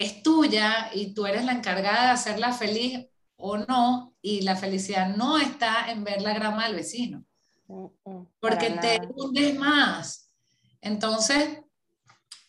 es 0.00 0.22
tuya 0.22 0.90
y 0.94 1.12
tú 1.12 1.26
eres 1.26 1.44
la 1.44 1.52
encargada 1.52 2.04
de 2.04 2.10
hacerla 2.12 2.52
feliz 2.54 3.06
o 3.36 3.58
no, 3.58 4.16
y 4.22 4.40
la 4.40 4.56
felicidad 4.56 5.14
no 5.14 5.38
está 5.38 5.90
en 5.90 6.04
ver 6.04 6.22
la 6.22 6.32
grama 6.32 6.66
del 6.66 6.76
vecino, 6.76 7.24
mm, 7.66 7.86
mm, 8.04 8.26
porque 8.40 8.70
te 8.70 8.98
hundes 9.14 9.58
más. 9.58 10.30
Entonces, 10.80 11.60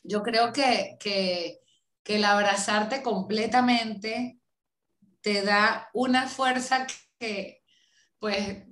yo 0.02 0.24
creo 0.24 0.54
que, 0.54 0.98
que, 1.00 1.60
que 2.04 2.16
el 2.16 2.24
abrazarte 2.24 3.04
completamente 3.04 4.40
te 5.20 5.42
da 5.44 5.90
una 5.94 6.28
fuerza 6.28 6.88
que, 7.20 7.64
pues, 8.18 8.64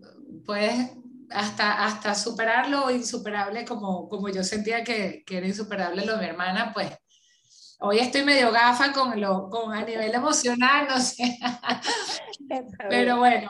puedes 0.45 0.91
hasta, 1.31 1.85
hasta 1.85 2.15
superar 2.15 2.69
lo 2.69 2.89
insuperable 2.91 3.65
como, 3.65 4.07
como 4.07 4.29
yo 4.29 4.43
sentía 4.43 4.85
que, 4.85 5.23
que, 5.25 5.37
era 5.37 5.47
insuperable 5.47 6.05
lo 6.05 6.13
de 6.13 6.19
mi 6.19 6.29
hermana, 6.29 6.71
pues 6.73 6.89
hoy 7.79 7.99
estoy 7.99 8.23
medio 8.23 8.51
gafa 8.51 8.93
con 8.93 9.19
lo, 9.19 9.49
con 9.49 9.73
a 9.73 9.83
nivel 9.83 10.13
emocional, 10.13 10.87
no 10.87 10.99
sé. 10.99 11.37
Pero 12.89 13.17
bueno, 13.17 13.49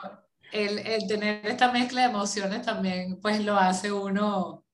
el, 0.52 0.78
el, 0.78 1.06
tener 1.06 1.46
esta 1.46 1.70
mezcla 1.70 2.02
de 2.02 2.08
emociones 2.08 2.62
también 2.62 3.20
pues 3.20 3.44
lo 3.44 3.56
hace 3.56 3.92
uno 3.92 4.64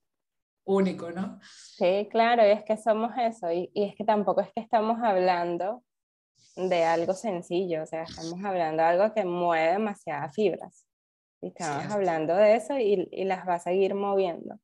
único, 0.64 1.10
¿no? 1.10 1.38
Sí, 1.42 2.08
claro, 2.10 2.46
y 2.46 2.50
es 2.50 2.64
que 2.64 2.76
somos 2.76 3.12
eso, 3.18 3.50
y, 3.52 3.70
y 3.72 3.84
es 3.84 3.94
que 3.94 4.04
tampoco 4.04 4.40
es 4.40 4.48
que 4.52 4.60
estamos 4.60 4.98
hablando 5.02 5.84
de 6.56 6.84
algo 6.84 7.12
sencillo, 7.12 7.82
o 7.82 7.86
sea, 7.86 8.02
estamos 8.02 8.42
hablando 8.44 8.82
de 8.82 8.88
algo 8.88 9.14
que 9.14 9.24
mueve 9.24 9.72
demasiadas 9.72 10.34
fibras. 10.34 10.86
Estamos 11.42 11.92
hablando 11.92 12.34
de 12.34 12.56
eso 12.56 12.78
y, 12.78 13.08
y, 13.12 13.24
las 13.24 13.46
va 13.46 13.54
a 13.54 13.58
seguir 13.60 13.94
moviendo. 13.94 14.58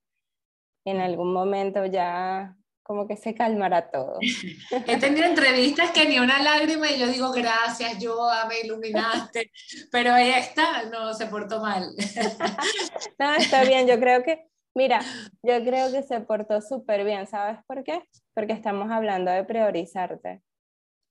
En 0.84 1.00
algún 1.00 1.32
momento 1.32 1.84
ya 1.84 2.56
como 2.82 3.06
que 3.06 3.16
se 3.16 3.34
calmará 3.34 3.90
todo. 3.90 4.18
He 4.86 4.96
tenido 4.98 5.26
entrevistas 5.26 5.90
que 5.90 6.08
ni 6.08 6.18
una 6.18 6.42
lágrima 6.42 6.90
y 6.90 6.98
yo 6.98 7.06
digo 7.06 7.30
gracias, 7.32 7.98
yo 7.98 8.28
me 8.48 8.60
iluminaste, 8.60 9.50
pero 9.90 10.16
esta 10.16 10.84
no 10.84 11.14
se 11.14 11.26
portó 11.26 11.60
mal. 11.60 11.94
no, 13.18 13.34
está 13.34 13.64
bien, 13.64 13.86
yo 13.86 13.98
creo 13.98 14.22
que, 14.22 14.46
mira, 14.74 15.00
yo 15.42 15.62
creo 15.64 15.90
que 15.92 16.02
se 16.02 16.20
portó 16.20 16.60
súper 16.60 17.04
bien, 17.04 17.26
¿sabes 17.26 17.58
por 17.66 17.84
qué? 17.84 18.02
Porque 18.34 18.52
estamos 18.52 18.90
hablando 18.90 19.30
de 19.30 19.44
priorizarte 19.44 20.42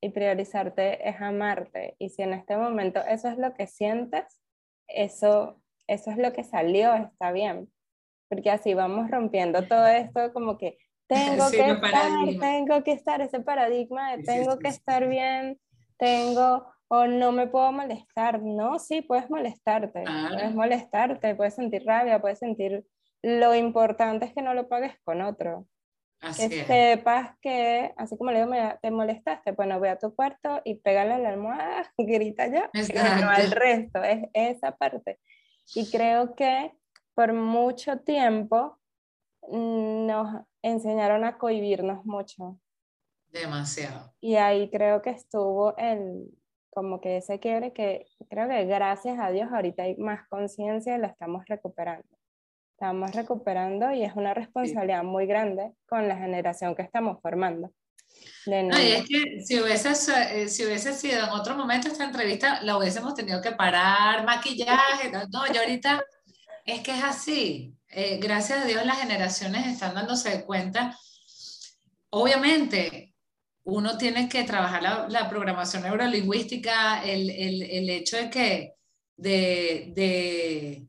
y 0.01 0.10
priorizarte 0.10 1.07
es 1.07 1.21
amarte 1.21 1.95
y 1.99 2.10
si 2.10 2.23
en 2.23 2.34
este 2.34 2.57
momento 2.57 2.99
eso 3.07 3.29
es 3.29 3.38
lo 3.38 3.53
que 3.53 3.67
sientes, 3.67 4.39
eso 4.88 5.62
eso 5.91 6.10
es 6.10 6.17
lo 6.17 6.31
que 6.31 6.45
salió, 6.45 6.93
está 6.95 7.34
bien. 7.34 7.69
Porque 8.29 8.49
así 8.49 8.73
vamos 8.73 9.12
rompiendo 9.12 9.67
todo 9.67 9.88
esto 9.88 10.31
como 10.31 10.57
que 10.57 10.77
tengo 11.50 11.52
que 11.52 11.71
estar, 11.71 12.12
tengo 12.39 12.84
que 12.84 12.91
estar, 12.93 13.21
ese 13.21 13.39
paradigma 13.41 14.15
de 14.15 14.24
tengo 14.24 14.58
que 14.60 14.69
estar 14.69 15.08
bien, 15.08 15.60
tengo 15.97 16.65
o 16.93 17.08
no 17.08 17.32
me 17.32 17.47
puedo 17.47 17.71
molestar. 17.71 18.41
No, 18.41 18.78
sí, 18.78 19.02
puedes 19.02 19.30
molestarte, 19.30 20.04
puedes 20.04 20.54
molestarte, 20.54 21.36
puedes 21.36 21.56
sentir 21.56 21.86
rabia, 21.86 22.19
puedes 22.19 22.39
sentir... 22.39 22.86
Lo 23.24 23.56
importante 23.56 24.26
es 24.26 24.34
que 24.34 24.41
no 24.41 24.54
lo 24.54 24.67
pagues 24.67 24.95
con 25.06 25.21
otro. 25.21 25.67
Así 26.19 26.50
que 26.50 26.65
sepas 26.65 27.38
que, 27.41 27.93
así 27.95 28.17
como 28.17 28.32
le 28.32 28.45
digo, 28.45 28.52
te 28.82 28.91
molestaste, 28.91 29.54
bueno, 29.54 29.80
ve 29.80 29.89
a 29.89 30.00
tu 30.00 30.13
cuarto 30.13 30.62
y 30.65 30.76
pégale 30.76 31.13
a 31.13 31.17
la 31.17 31.30
almohada, 31.30 31.93
grita 31.97 32.47
ya, 32.47 32.69
no 33.21 33.30
al 33.30 33.52
resto, 33.52 34.04
es 34.04 34.28
esa 34.34 34.76
parte. 34.76 35.19
Y 35.74 35.89
creo 35.89 36.36
que 36.36 36.74
por 37.15 37.32
mucho 37.32 38.00
tiempo 38.00 38.80
nos 39.49 40.43
enseñaron 40.62 41.23
a 41.23 41.38
cohibirnos 41.38 42.06
mucho. 42.06 42.60
Demasiado. 43.30 44.13
Y 44.19 44.36
ahí 44.36 44.69
creo 44.69 45.01
que 45.01 45.12
estuvo 45.12 45.75
el, 45.77 46.30
como 46.69 46.99
que 47.01 47.17
ese 47.17 47.39
quiebre 47.39 47.73
que 47.73 48.08
creo 48.30 48.47
que 48.47 48.65
gracias 48.65 49.19
a 49.19 49.32
Dios 49.32 49.49
ahorita 49.51 49.84
hay 49.84 49.97
más 49.97 50.27
conciencia 50.27 50.95
y 50.95 50.99
la 50.99 51.08
estamos 51.08 51.45
recuperando. 51.47 52.08
Estamos 52.73 53.13
recuperando 53.13 53.91
y 53.91 54.04
es 54.04 54.15
una 54.15 54.34
responsabilidad 54.34 55.04
muy 55.04 55.27
grande 55.27 55.73
con 55.88 56.08
la 56.08 56.17
generación 56.17 56.75
que 56.75 56.82
estamos 56.82 57.21
formando. 57.21 57.71
No, 58.45 58.80
y 58.80 58.91
es 58.91 59.08
que 59.08 59.41
si 59.45 59.62
hubiese, 59.62 59.89
eh, 59.89 60.47
si 60.47 60.65
hubiese 60.65 60.93
sido 60.93 61.25
en 61.25 61.30
otro 61.30 61.56
momento 61.56 61.88
esta 61.88 62.06
entrevista, 62.06 62.62
la 62.63 62.77
hubiésemos 62.77 63.13
tenido 63.13 63.41
que 63.41 63.51
parar, 63.51 64.25
maquillaje, 64.25 65.12
no, 65.12 65.54
yo 65.54 65.62
ahorita 65.62 66.04
es 66.65 66.82
que 66.82 66.91
es 66.91 67.04
así. 67.04 67.76
Eh, 67.88 68.19
gracias 68.21 68.63
a 68.63 68.65
Dios 68.65 68.86
las 68.86 69.00
generaciones 69.00 69.67
están 69.67 69.95
dándose 69.95 70.43
cuenta. 70.45 70.97
Obviamente, 72.10 73.13
uno 73.63 73.97
tiene 73.97 74.28
que 74.28 74.43
trabajar 74.43 74.82
la, 74.82 75.08
la 75.10 75.30
programación 75.30 75.84
neurolingüística, 75.84 77.04
el, 77.04 77.30
el, 77.30 77.62
el, 77.63 77.89
hecho 77.89 78.17
de 78.17 78.30
que 78.30 78.74
de, 79.17 79.91
de, 79.95 80.88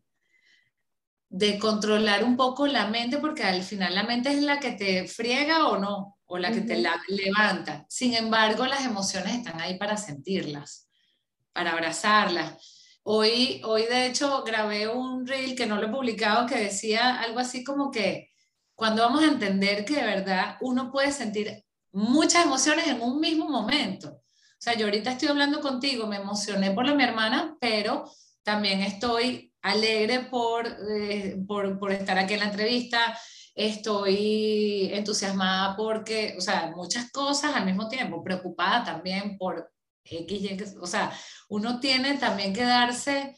de 1.28 1.58
controlar 1.58 2.24
un 2.24 2.36
poco 2.36 2.66
la 2.66 2.86
mente, 2.86 3.18
porque 3.18 3.42
al 3.44 3.62
final 3.62 3.94
la 3.94 4.04
mente 4.04 4.30
es 4.30 4.42
la 4.42 4.58
que 4.58 4.72
te 4.72 5.06
friega 5.06 5.68
o 5.68 5.78
no 5.78 6.18
o 6.24 6.38
la 6.38 6.50
que 6.50 6.62
te 6.62 6.76
la 6.76 6.98
levanta. 7.08 7.84
Sin 7.88 8.14
embargo, 8.14 8.64
las 8.64 8.86
emociones 8.86 9.34
están 9.34 9.60
ahí 9.60 9.76
para 9.76 9.98
sentirlas, 9.98 10.88
para 11.52 11.72
abrazarlas. 11.72 12.71
Hoy, 13.04 13.60
hoy 13.64 13.82
de 13.86 14.06
hecho, 14.06 14.44
grabé 14.44 14.88
un 14.88 15.26
reel 15.26 15.56
que 15.56 15.66
no 15.66 15.76
lo 15.76 15.88
he 15.88 15.90
publicado 15.90 16.46
que 16.46 16.56
decía 16.56 17.20
algo 17.20 17.40
así 17.40 17.64
como 17.64 17.90
que 17.90 18.30
cuando 18.76 19.02
vamos 19.02 19.22
a 19.24 19.28
entender 19.28 19.84
que 19.84 19.96
de 19.96 20.04
verdad 20.04 20.56
uno 20.60 20.90
puede 20.92 21.10
sentir 21.10 21.64
muchas 21.92 22.46
emociones 22.46 22.86
en 22.86 23.02
un 23.02 23.20
mismo 23.20 23.48
momento. 23.48 24.08
O 24.08 24.64
sea, 24.64 24.74
yo 24.74 24.86
ahorita 24.86 25.12
estoy 25.12 25.28
hablando 25.28 25.60
contigo, 25.60 26.06
me 26.06 26.16
emocioné 26.16 26.70
por 26.70 26.86
la 26.86 26.94
mi 26.94 27.02
hermana, 27.02 27.56
pero 27.60 28.08
también 28.44 28.80
estoy 28.82 29.52
alegre 29.62 30.20
por, 30.30 30.66
eh, 30.90 31.36
por, 31.46 31.78
por 31.80 31.92
estar 31.92 32.18
aquí 32.18 32.34
en 32.34 32.40
la 32.40 32.46
entrevista, 32.46 33.18
estoy 33.54 34.90
entusiasmada 34.92 35.76
porque, 35.76 36.36
o 36.38 36.40
sea, 36.40 36.72
muchas 36.74 37.10
cosas 37.10 37.54
al 37.54 37.66
mismo 37.66 37.88
tiempo, 37.88 38.22
preocupada 38.22 38.84
también 38.84 39.36
por 39.38 39.72
X, 40.04 40.76
o 40.80 40.86
sea, 40.86 41.12
uno 41.48 41.80
tiene 41.80 42.18
también 42.18 42.52
que 42.52 42.64
darse, 42.64 43.36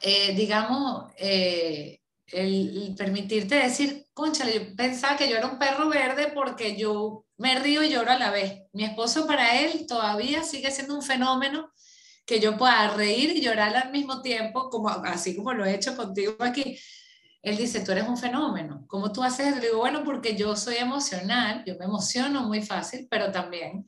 eh, 0.00 0.34
digamos, 0.34 1.12
eh, 1.18 2.00
el, 2.28 2.94
permitirte 2.96 3.56
decir, 3.56 4.06
concha, 4.12 4.48
yo 4.48 4.74
pensaba 4.76 5.16
que 5.16 5.28
yo 5.28 5.36
era 5.36 5.46
un 5.46 5.58
perro 5.58 5.88
verde 5.88 6.32
porque 6.34 6.76
yo 6.76 7.24
me 7.36 7.58
río 7.58 7.82
y 7.82 7.90
lloro 7.90 8.12
a 8.12 8.18
la 8.18 8.30
vez. 8.30 8.62
Mi 8.72 8.84
esposo 8.84 9.26
para 9.26 9.60
él 9.60 9.86
todavía 9.86 10.42
sigue 10.42 10.70
siendo 10.70 10.94
un 10.94 11.02
fenómeno 11.02 11.70
que 12.24 12.40
yo 12.40 12.56
pueda 12.56 12.94
reír 12.96 13.30
y 13.36 13.40
llorar 13.40 13.76
al 13.76 13.92
mismo 13.92 14.22
tiempo, 14.22 14.68
como, 14.70 14.88
así 14.88 15.36
como 15.36 15.52
lo 15.52 15.64
he 15.64 15.74
hecho 15.74 15.96
contigo 15.96 16.36
aquí 16.40 16.78
él 17.46 17.56
dice, 17.56 17.78
tú 17.78 17.92
eres 17.92 18.08
un 18.08 18.18
fenómeno. 18.18 18.84
¿Cómo 18.88 19.12
tú 19.12 19.22
haces? 19.22 19.54
Le 19.54 19.68
digo, 19.68 19.78
bueno, 19.78 20.02
porque 20.02 20.34
yo 20.34 20.56
soy 20.56 20.78
emocional, 20.78 21.62
yo 21.64 21.76
me 21.78 21.84
emociono 21.84 22.42
muy 22.42 22.60
fácil, 22.60 23.06
pero 23.08 23.30
también, 23.30 23.86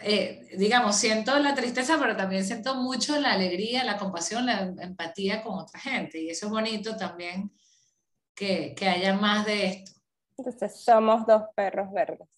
eh, 0.00 0.48
digamos, 0.56 0.96
siento 0.96 1.38
la 1.38 1.54
tristeza, 1.54 1.96
pero 1.98 2.16
también 2.16 2.44
siento 2.44 2.76
mucho 2.76 3.18
la 3.20 3.32
alegría, 3.32 3.84
la 3.84 3.98
compasión, 3.98 4.46
la 4.46 4.62
empatía 4.80 5.42
con 5.42 5.58
otra 5.58 5.80
gente. 5.80 6.20
Y 6.20 6.30
eso 6.30 6.46
es 6.46 6.52
bonito 6.52 6.96
también 6.96 7.52
que, 8.34 8.74
que 8.74 8.88
haya 8.88 9.14
más 9.14 9.44
de 9.46 9.66
esto. 9.66 9.92
Entonces, 10.36 10.80
somos 10.80 11.26
dos 11.26 11.42
perros 11.56 11.90
verdes. 11.92 12.28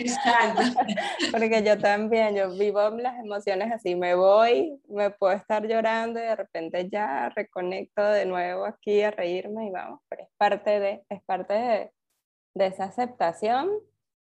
Exacto. 0.00 0.62
Porque 1.32 1.62
yo 1.62 1.78
también, 1.78 2.34
yo 2.34 2.50
vivo 2.50 2.90
las 2.90 3.18
emociones 3.18 3.72
así, 3.72 3.94
me 3.94 4.14
voy, 4.14 4.80
me 4.88 5.10
puedo 5.10 5.34
estar 5.34 5.66
llorando 5.66 6.18
y 6.18 6.22
de 6.22 6.36
repente 6.36 6.88
ya 6.90 7.28
reconecto 7.30 8.02
de 8.04 8.26
nuevo 8.26 8.64
aquí 8.64 9.02
a 9.02 9.10
reírme 9.10 9.66
y 9.66 9.70
vamos, 9.70 10.00
pero 10.08 10.22
es 10.24 10.28
parte 10.36 10.80
de, 10.80 11.04
es 11.08 11.22
parte 11.24 11.54
de, 11.54 11.92
de 12.54 12.66
esa 12.66 12.84
aceptación, 12.84 13.70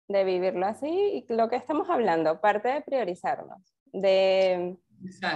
de 0.08 0.24
vivirlo 0.24 0.66
así 0.66 0.88
y 0.88 1.32
lo 1.32 1.48
que 1.48 1.56
estamos 1.56 1.90
hablando, 1.90 2.40
parte 2.40 2.68
de 2.68 2.80
priorizarnos, 2.82 3.74
de, 3.92 4.76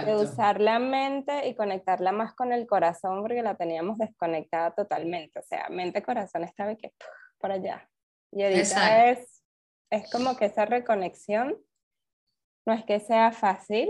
de, 0.05 0.15
usar 0.15 0.61
la 0.61 0.79
mente 0.79 1.47
y 1.47 1.55
conectarla 1.55 2.11
más 2.11 2.33
con 2.33 2.53
el 2.53 2.67
corazón 2.67 3.21
porque 3.21 3.41
la 3.41 3.55
teníamos 3.55 3.97
desconectada 3.97 4.71
totalmente, 4.71 5.39
o 5.39 5.43
sea, 5.43 5.67
mente-corazón 5.69 6.43
estaba 6.43 6.75
que 6.75 6.93
por 7.37 7.51
allá. 7.51 7.87
Y 8.31 8.43
ahorita 8.43 9.09
es 9.09 9.41
es 9.91 10.09
como 10.09 10.37
que 10.37 10.45
esa 10.45 10.65
reconexión 10.65 11.57
no 12.65 12.73
es 12.73 12.83
que 12.85 12.99
sea 12.99 13.31
fácil, 13.31 13.89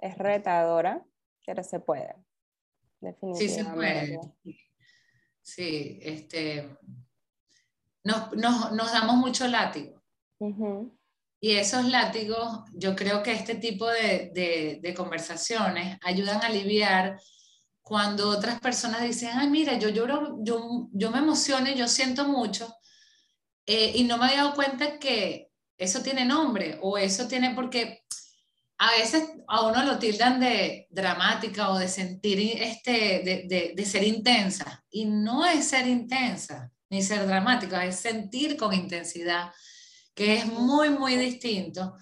es 0.00 0.18
retadora, 0.18 1.04
pero 1.46 1.62
se 1.62 1.80
puede. 1.80 2.14
Definitivamente. 3.00 3.48
Sí, 3.48 3.48
se 3.48 3.64
puede. 3.64 4.20
Sí, 5.40 5.98
este, 6.02 6.76
nos, 8.02 8.32
nos, 8.34 8.72
nos 8.72 8.92
damos 8.92 9.16
mucho 9.16 9.46
látigo. 9.46 9.97
Y 11.40 11.52
esos 11.52 11.84
látigos, 11.84 12.64
yo 12.72 12.96
creo 12.96 13.22
que 13.22 13.32
este 13.32 13.54
tipo 13.54 13.86
de, 13.86 14.30
de, 14.34 14.80
de, 14.82 14.94
conversaciones 14.94 15.98
ayudan 16.02 16.42
a 16.42 16.46
aliviar 16.46 17.20
cuando 17.80 18.28
otras 18.28 18.60
personas 18.60 19.02
dicen, 19.02 19.30
ay, 19.34 19.48
mira, 19.48 19.78
yo 19.78 19.88
lloro, 19.88 20.38
yo, 20.42 20.88
yo 20.92 21.10
me 21.10 21.18
emociono 21.18 21.70
y 21.70 21.74
yo 21.74 21.86
siento 21.86 22.26
mucho, 22.26 22.74
eh, 23.66 23.92
y 23.94 24.04
no 24.04 24.18
me 24.18 24.26
había 24.26 24.38
dado 24.38 24.54
cuenta 24.54 24.98
que 24.98 25.50
eso 25.76 26.02
tiene 26.02 26.24
nombre 26.24 26.78
o 26.82 26.98
eso 26.98 27.28
tiene 27.28 27.54
porque 27.54 28.02
a 28.78 28.92
veces 28.92 29.30
a 29.46 29.66
uno 29.66 29.84
lo 29.84 29.98
tildan 29.98 30.40
de 30.40 30.86
dramática 30.90 31.70
o 31.70 31.78
de 31.78 31.88
sentir, 31.88 32.62
este, 32.62 33.46
de, 33.48 33.72
de 33.76 33.84
ser 33.84 34.04
intensa. 34.04 34.84
Y 34.90 35.04
no 35.04 35.44
es 35.44 35.68
ser 35.68 35.86
intensa 35.86 36.70
ni 36.90 37.02
ser 37.02 37.26
dramática, 37.26 37.84
es 37.84 37.96
sentir 37.96 38.56
con 38.56 38.72
intensidad, 38.72 39.52
que 40.18 40.34
es 40.34 40.46
muy, 40.46 40.90
muy 40.90 41.14
distinto. 41.14 41.94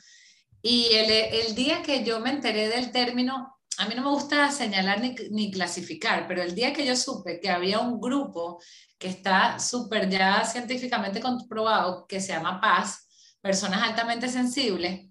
Y 0.62 0.86
el, 0.94 1.10
el, 1.10 1.54
día 1.54 1.82
que 1.82 2.02
yo 2.02 2.18
me 2.18 2.30
enteré 2.30 2.66
del 2.70 2.90
término, 2.90 3.58
a 3.76 3.86
mí 3.86 3.94
no 3.94 4.04
me 4.04 4.08
gusta 4.08 4.50
señalar 4.50 5.02
ni, 5.02 5.14
ni 5.32 5.50
clasificar, 5.50 6.26
pero 6.26 6.40
el 6.42 6.54
día 6.54 6.72
que 6.72 6.86
yo 6.86 6.96
supe 6.96 7.38
que 7.40 7.50
había 7.50 7.78
un 7.78 8.00
grupo 8.00 8.58
que 8.98 9.08
está 9.08 9.58
súper 9.58 10.08
ya 10.08 10.42
científicamente 10.46 11.20
comprobado, 11.20 12.06
que 12.06 12.22
se 12.22 12.32
llama 12.32 12.58
paz, 12.58 13.06
personas 13.42 13.82
altamente 13.82 14.30
sensibles, 14.30 15.10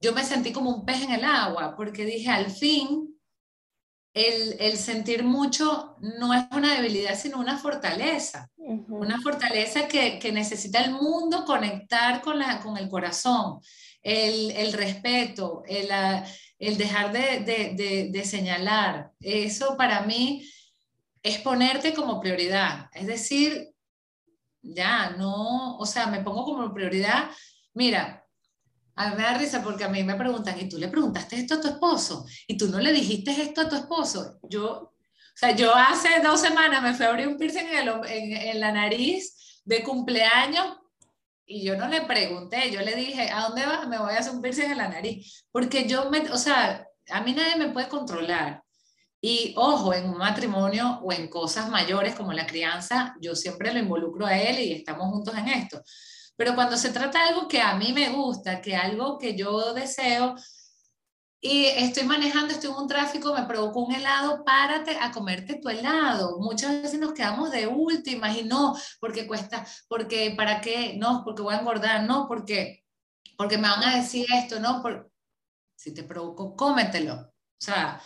yo 0.00 0.12
me 0.12 0.24
sentí 0.24 0.50
como 0.50 0.70
un 0.70 0.84
pez 0.84 1.00
en 1.02 1.12
el 1.12 1.22
agua, 1.22 1.76
porque 1.76 2.04
dije, 2.04 2.28
al 2.28 2.50
fin, 2.50 3.13
el, 4.14 4.56
el 4.60 4.78
sentir 4.78 5.24
mucho 5.24 5.96
no 6.00 6.32
es 6.32 6.44
una 6.52 6.76
debilidad, 6.76 7.18
sino 7.18 7.40
una 7.40 7.58
fortaleza. 7.58 8.48
Una 8.56 9.20
fortaleza 9.20 9.88
que, 9.88 10.20
que, 10.20 10.30
necesita 10.30 10.82
el 10.84 10.92
mundo 10.92 11.44
conectar 11.44 12.22
con, 12.22 12.38
la, 12.38 12.60
con 12.60 12.78
el 12.78 12.88
corazón, 12.88 13.60
el, 14.02 14.52
el 14.52 14.72
respeto, 14.72 15.64
el, 15.66 15.88
el 16.58 16.78
dejar 16.78 17.12
de, 17.12 17.40
de, 17.40 17.74
de, 17.74 18.08
de 18.10 18.24
señalar. 18.24 19.10
Eso 19.20 19.76
para 19.76 20.02
mí 20.02 20.48
es 21.20 21.38
ponerte 21.38 21.92
como 21.92 22.20
prioridad. 22.20 22.88
Es 22.94 23.08
decir, 23.08 23.74
ya, 24.62 25.10
no, 25.10 25.76
o 25.76 25.86
sea, 25.86 26.06
me 26.06 26.22
pongo 26.22 26.44
como 26.44 26.72
prioridad. 26.72 27.30
Mira, 27.72 28.23
a 28.96 29.10
mí 29.10 29.16
me 29.16 29.22
da 29.22 29.38
risa 29.38 29.62
porque 29.62 29.84
a 29.84 29.88
mí 29.88 30.04
me 30.04 30.14
preguntan, 30.14 30.58
¿y 30.60 30.68
tú 30.68 30.78
le 30.78 30.88
preguntaste 30.88 31.36
esto 31.36 31.54
a 31.54 31.60
tu 31.60 31.68
esposo? 31.68 32.26
¿Y 32.46 32.56
tú 32.56 32.68
no 32.68 32.78
le 32.78 32.92
dijiste 32.92 33.30
esto 33.30 33.62
a 33.62 33.68
tu 33.68 33.76
esposo? 33.76 34.38
Yo, 34.42 34.66
o 34.72 34.92
sea, 35.36 35.54
yo 35.56 35.74
hace 35.74 36.20
dos 36.22 36.40
semanas 36.40 36.82
me 36.82 36.94
fui 36.94 37.04
a 37.06 37.10
abrir 37.10 37.28
un 37.28 37.36
piercing 37.36 37.66
en, 37.66 37.88
en, 37.88 38.32
en 38.32 38.60
la 38.60 38.72
nariz 38.72 39.60
de 39.64 39.82
cumpleaños 39.82 40.78
y 41.46 41.62
yo 41.64 41.76
no 41.76 41.88
le 41.88 42.02
pregunté, 42.02 42.70
yo 42.70 42.80
le 42.80 42.94
dije, 42.94 43.30
¿a 43.30 43.42
dónde 43.48 43.66
vas? 43.66 43.86
Me 43.88 43.98
voy 43.98 44.14
a 44.14 44.18
hacer 44.18 44.32
un 44.32 44.40
piercing 44.40 44.70
en 44.70 44.78
la 44.78 44.88
nariz. 44.88 45.44
Porque 45.50 45.86
yo 45.86 46.10
me, 46.10 46.20
o 46.30 46.36
sea, 46.38 46.86
a 47.10 47.20
mí 47.20 47.32
nadie 47.32 47.56
me 47.56 47.70
puede 47.70 47.88
controlar. 47.88 48.62
Y 49.20 49.54
ojo, 49.56 49.94
en 49.94 50.08
un 50.08 50.18
matrimonio 50.18 51.00
o 51.02 51.12
en 51.12 51.28
cosas 51.28 51.70
mayores 51.70 52.14
como 52.14 52.32
la 52.32 52.46
crianza, 52.46 53.14
yo 53.20 53.34
siempre 53.34 53.72
lo 53.72 53.78
involucro 53.78 54.26
a 54.26 54.38
él 54.38 54.58
y 54.58 54.72
estamos 54.72 55.06
juntos 55.10 55.34
en 55.36 55.48
esto. 55.48 55.82
Pero 56.36 56.54
cuando 56.54 56.76
se 56.76 56.90
trata 56.90 57.22
de 57.22 57.30
algo 57.30 57.48
que 57.48 57.60
a 57.60 57.74
mí 57.76 57.92
me 57.92 58.10
gusta, 58.10 58.60
que 58.60 58.74
algo 58.74 59.18
que 59.18 59.36
yo 59.36 59.72
deseo, 59.72 60.34
y 61.46 61.66
estoy 61.66 62.04
manejando, 62.04 62.54
estoy 62.54 62.70
en 62.70 62.76
un 62.76 62.88
tráfico, 62.88 63.34
me 63.34 63.44
provocó 63.44 63.80
un 63.80 63.94
helado, 63.94 64.42
párate 64.46 64.96
a 64.98 65.12
comerte 65.12 65.56
tu 65.56 65.68
helado. 65.68 66.38
Muchas 66.38 66.80
veces 66.80 66.98
nos 66.98 67.12
quedamos 67.12 67.50
de 67.50 67.66
últimas 67.66 68.34
y 68.34 68.44
no, 68.44 68.74
porque 68.98 69.26
cuesta, 69.26 69.66
porque 69.86 70.32
para 70.34 70.62
qué, 70.62 70.96
no, 70.96 71.20
porque 71.22 71.42
voy 71.42 71.54
a 71.54 71.58
engordar, 71.58 72.04
no, 72.04 72.26
porque, 72.26 72.86
porque 73.36 73.58
me 73.58 73.68
van 73.68 73.84
a 73.84 73.96
decir 73.96 74.24
esto, 74.32 74.58
no, 74.58 74.80
por, 74.80 75.12
si 75.76 75.92
te 75.92 76.02
provocó, 76.02 76.56
cómetelo. 76.56 77.14
O 77.14 77.60
sea, 77.60 78.00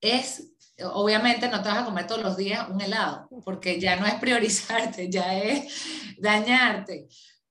es, 0.00 0.52
obviamente 0.82 1.48
no 1.48 1.62
te 1.62 1.68
vas 1.68 1.78
a 1.78 1.84
comer 1.84 2.08
todos 2.08 2.22
los 2.22 2.36
días 2.36 2.68
un 2.68 2.80
helado, 2.80 3.28
porque 3.44 3.78
ya 3.80 3.94
no 3.94 4.04
es 4.04 4.14
priorizarte, 4.14 5.08
ya 5.08 5.38
es 5.38 6.16
dañarte. 6.18 7.06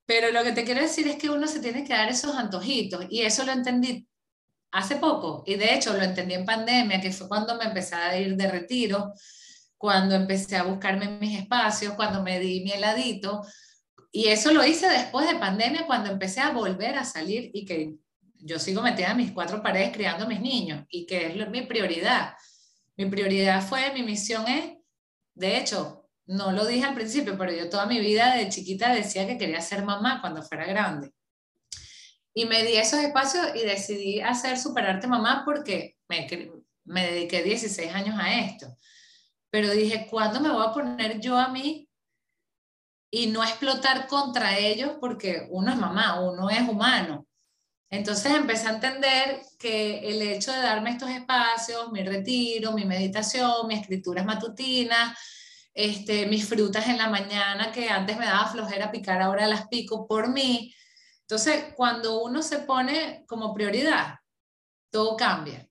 Pero 0.05 0.31
lo 0.31 0.43
que 0.43 0.51
te 0.51 0.63
quiero 0.63 0.81
decir 0.81 1.07
es 1.07 1.17
que 1.17 1.29
uno 1.29 1.47
se 1.47 1.59
tiene 1.59 1.83
que 1.83 1.93
dar 1.93 2.09
esos 2.09 2.35
antojitos 2.35 3.05
y 3.09 3.21
eso 3.21 3.45
lo 3.45 3.51
entendí 3.51 4.07
hace 4.71 4.95
poco 4.95 5.43
y 5.45 5.55
de 5.55 5.75
hecho 5.75 5.93
lo 5.93 6.03
entendí 6.03 6.33
en 6.33 6.45
pandemia, 6.45 6.99
que 6.99 7.11
fue 7.11 7.27
cuando 7.27 7.55
me 7.57 7.65
empecé 7.65 7.95
a 7.95 8.19
ir 8.19 8.35
de 8.35 8.51
retiro, 8.51 9.13
cuando 9.77 10.15
empecé 10.15 10.57
a 10.57 10.63
buscarme 10.63 11.19
mis 11.19 11.39
espacios, 11.39 11.93
cuando 11.93 12.23
me 12.23 12.39
di 12.39 12.63
mi 12.63 12.71
heladito. 12.71 13.41
Y 14.11 14.27
eso 14.27 14.51
lo 14.53 14.65
hice 14.65 14.89
después 14.89 15.27
de 15.27 15.35
pandemia, 15.35 15.85
cuando 15.85 16.11
empecé 16.11 16.39
a 16.41 16.51
volver 16.51 16.97
a 16.97 17.05
salir 17.05 17.51
y 17.53 17.65
que 17.65 17.95
yo 18.35 18.59
sigo 18.59 18.81
metida 18.81 19.11
en 19.11 19.17
mis 19.17 19.31
cuatro 19.31 19.61
paredes 19.63 19.91
criando 19.91 20.25
a 20.25 20.27
mis 20.27 20.41
niños 20.41 20.85
y 20.89 21.05
que 21.05 21.27
es 21.27 21.49
mi 21.49 21.61
prioridad. 21.61 22.33
Mi 22.97 23.05
prioridad 23.05 23.61
fue, 23.61 23.91
mi 23.93 24.03
misión 24.03 24.47
es, 24.47 24.77
de 25.33 25.57
hecho, 25.57 26.02
no 26.25 26.51
lo 26.51 26.65
dije 26.65 26.85
al 26.85 26.95
principio, 26.95 27.37
pero 27.37 27.51
yo 27.51 27.69
toda 27.69 27.85
mi 27.85 27.99
vida 27.99 28.35
de 28.35 28.49
chiquita 28.49 28.93
decía 28.93 29.27
que 29.27 29.37
quería 29.37 29.61
ser 29.61 29.83
mamá 29.83 30.21
cuando 30.21 30.41
fuera 30.41 30.65
grande. 30.65 31.13
Y 32.33 32.45
me 32.45 32.63
di 32.63 32.77
esos 32.77 32.99
espacios 32.99 33.47
y 33.55 33.59
decidí 33.59 34.19
hacer 34.19 34.57
Superarte 34.57 35.07
Mamá 35.07 35.43
porque 35.45 35.97
me, 36.07 36.27
me 36.83 37.11
dediqué 37.11 37.43
16 37.43 37.93
años 37.93 38.15
a 38.19 38.39
esto. 38.39 38.75
Pero 39.51 39.69
dije, 39.69 40.07
¿cuándo 40.09 40.39
me 40.39 40.49
voy 40.49 40.65
a 40.65 40.71
poner 40.71 41.19
yo 41.19 41.37
a 41.37 41.49
mí 41.49 41.87
y 43.11 43.27
no 43.27 43.43
explotar 43.43 44.07
contra 44.07 44.57
ellos? 44.57 44.93
Porque 44.99 45.47
uno 45.51 45.71
es 45.71 45.77
mamá, 45.77 46.21
uno 46.21 46.49
es 46.49 46.67
humano. 46.67 47.27
Entonces 47.91 48.33
empecé 48.33 48.67
a 48.67 48.73
entender 48.73 49.41
que 49.59 49.99
el 49.99 50.19
hecho 50.23 50.51
de 50.51 50.61
darme 50.61 50.89
estos 50.89 51.11
espacios, 51.11 51.91
mi 51.91 52.01
retiro, 52.03 52.71
mi 52.71 52.85
meditación, 52.85 53.67
mi 53.67 53.75
escrituras 53.75 54.25
matutinas, 54.25 55.15
este, 55.73 56.25
mis 56.27 56.47
frutas 56.47 56.87
en 56.87 56.97
la 56.97 57.09
mañana 57.09 57.71
que 57.71 57.89
antes 57.89 58.17
me 58.17 58.25
daba 58.25 58.47
flojera 58.47 58.91
picar, 58.91 59.21
ahora 59.21 59.47
las 59.47 59.67
pico 59.67 60.07
por 60.07 60.29
mí. 60.29 60.73
Entonces, 61.21 61.73
cuando 61.75 62.23
uno 62.23 62.41
se 62.41 62.59
pone 62.59 63.25
como 63.27 63.53
prioridad, 63.53 64.15
todo 64.91 65.15
cambia. 65.15 65.67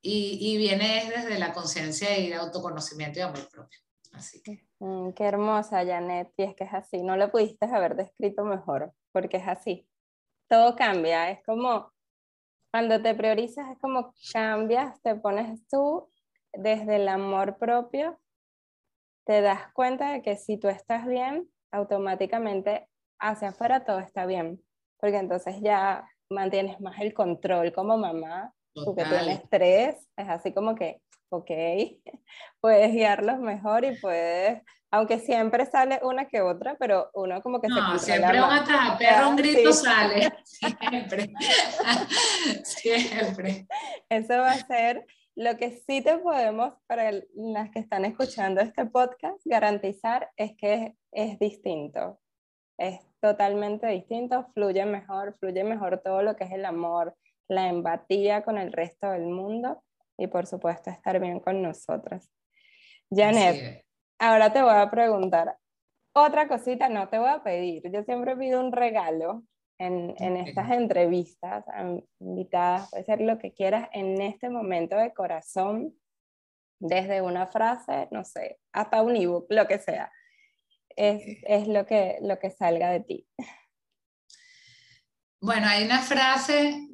Y, 0.00 0.38
y 0.40 0.56
viene 0.58 1.10
desde 1.14 1.38
la 1.38 1.52
conciencia 1.52 2.16
y 2.18 2.32
el 2.32 2.38
autoconocimiento 2.38 3.18
y 3.18 3.22
amor 3.22 3.48
propio. 3.48 3.78
Así 4.12 4.42
que. 4.42 4.66
Mm, 4.78 5.10
qué 5.10 5.24
hermosa, 5.24 5.84
Janet. 5.84 6.32
Y 6.36 6.44
es 6.44 6.54
que 6.54 6.64
es 6.64 6.72
así. 6.72 7.02
No 7.02 7.16
lo 7.16 7.30
pudiste 7.30 7.66
haber 7.66 7.96
descrito 7.96 8.44
mejor, 8.44 8.92
porque 9.12 9.38
es 9.38 9.48
así 9.48 9.88
todo 10.48 10.74
cambia, 10.74 11.30
es 11.30 11.44
como 11.44 11.92
cuando 12.70 13.00
te 13.00 13.14
priorizas, 13.14 13.70
es 13.70 13.78
como 13.78 14.12
cambias, 14.32 15.00
te 15.02 15.14
pones 15.14 15.66
tú 15.68 16.08
desde 16.52 16.96
el 16.96 17.08
amor 17.08 17.58
propio, 17.58 18.18
te 19.28 19.42
das 19.42 19.70
cuenta 19.74 20.12
de 20.12 20.22
que 20.22 20.38
si 20.38 20.56
tú 20.56 20.68
estás 20.68 21.06
bien, 21.06 21.50
automáticamente 21.70 22.88
hacia 23.20 23.50
afuera 23.50 23.84
todo 23.84 23.98
está 23.98 24.24
bien, 24.24 24.58
porque 24.98 25.18
entonces 25.18 25.60
ya 25.60 26.08
mantienes 26.30 26.80
más 26.80 26.98
el 26.98 27.12
control 27.12 27.74
como 27.74 27.98
mamá, 27.98 28.54
tú 28.74 28.96
que 28.96 29.04
tienes 29.04 29.42
tres, 29.50 29.96
es 30.16 30.28
así 30.30 30.54
como 30.54 30.74
que, 30.74 31.02
ok, 31.28 31.50
puedes 32.62 32.90
guiarlos 32.92 33.38
mejor 33.38 33.84
y 33.84 33.94
puedes 34.00 34.62
aunque 34.90 35.18
siempre 35.18 35.66
sale 35.66 36.00
una 36.02 36.26
que 36.26 36.40
otra, 36.40 36.74
pero 36.78 37.10
uno 37.12 37.42
como 37.42 37.60
que 37.60 37.68
no, 37.68 37.98
siempre 37.98 38.42
un 38.42 38.50
atrás, 38.50 38.96
perro, 38.98 39.28
un 39.28 39.36
grito 39.36 39.70
sale, 39.74 40.32
siempre, 40.44 41.30
siempre. 42.64 43.66
Eso 44.08 44.38
va 44.38 44.52
a 44.52 44.66
ser 44.66 45.04
lo 45.38 45.56
que 45.56 45.70
sí 45.70 46.02
te 46.02 46.18
podemos, 46.18 46.74
para 46.88 47.12
las 47.36 47.70
que 47.70 47.78
están 47.78 48.04
escuchando 48.04 48.60
este 48.60 48.86
podcast, 48.86 49.40
garantizar 49.44 50.32
es 50.36 50.56
que 50.56 50.96
es, 51.12 51.38
distinto, 51.38 52.18
es 52.76 52.98
totalmente 53.20 53.86
distinto, 53.86 54.48
fluye 54.52 54.84
mejor, 54.84 55.38
fluye 55.38 55.62
mejor 55.62 56.02
todo 56.04 56.22
lo 56.22 56.34
que 56.34 56.42
es 56.42 56.50
el 56.50 56.64
amor, 56.64 57.14
la 57.46 57.68
empatía 57.68 58.42
con 58.42 58.58
el 58.58 58.72
resto 58.72 59.12
del 59.12 59.26
mundo 59.26 59.84
y 60.16 60.26
por 60.26 60.48
supuesto 60.48 60.90
estar 60.90 61.20
bien 61.20 61.38
con 61.38 61.62
nosotros. 61.62 62.28
Janet, 63.08 63.84
Ahora 64.18 64.52
te 64.52 64.60
voy 64.60 64.74
a 64.74 64.90
preguntar 64.90 65.56
otra 66.12 66.48
cosita, 66.48 66.88
no 66.88 67.08
te 67.08 67.20
voy 67.20 67.30
a 67.30 67.44
pedir. 67.44 67.88
Yo 67.92 68.02
siempre 68.02 68.36
pido 68.36 68.58
un 68.58 68.72
regalo 68.72 69.44
en, 69.78 70.14
en 70.18 70.36
estas 70.36 70.70
entrevistas, 70.72 71.64
invitadas, 72.20 72.90
puede 72.90 73.04
ser 73.04 73.20
lo 73.20 73.38
que 73.38 73.52
quieras 73.52 73.88
en 73.92 74.20
este 74.20 74.50
momento 74.50 74.96
de 74.96 75.14
corazón, 75.14 75.94
desde 76.80 77.22
una 77.22 77.46
frase, 77.46 78.08
no 78.10 78.24
sé, 78.24 78.58
hasta 78.72 79.02
un 79.02 79.16
ebook, 79.16 79.46
lo 79.50 79.66
que 79.66 79.78
sea. 79.78 80.12
Es, 80.96 81.22
es 81.44 81.68
lo, 81.68 81.86
que, 81.86 82.18
lo 82.22 82.38
que 82.38 82.50
salga 82.50 82.90
de 82.90 83.00
ti. 83.00 83.28
Bueno, 85.40 85.68
hay 85.68 85.84
una 85.84 86.02
frase 86.02 86.88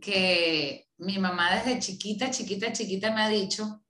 que 0.00 0.88
mi 0.98 1.18
mamá 1.18 1.54
desde 1.54 1.78
chiquita, 1.78 2.30
chiquita, 2.30 2.72
chiquita 2.72 3.12
me 3.12 3.22
ha 3.22 3.28
dicho, 3.28 3.84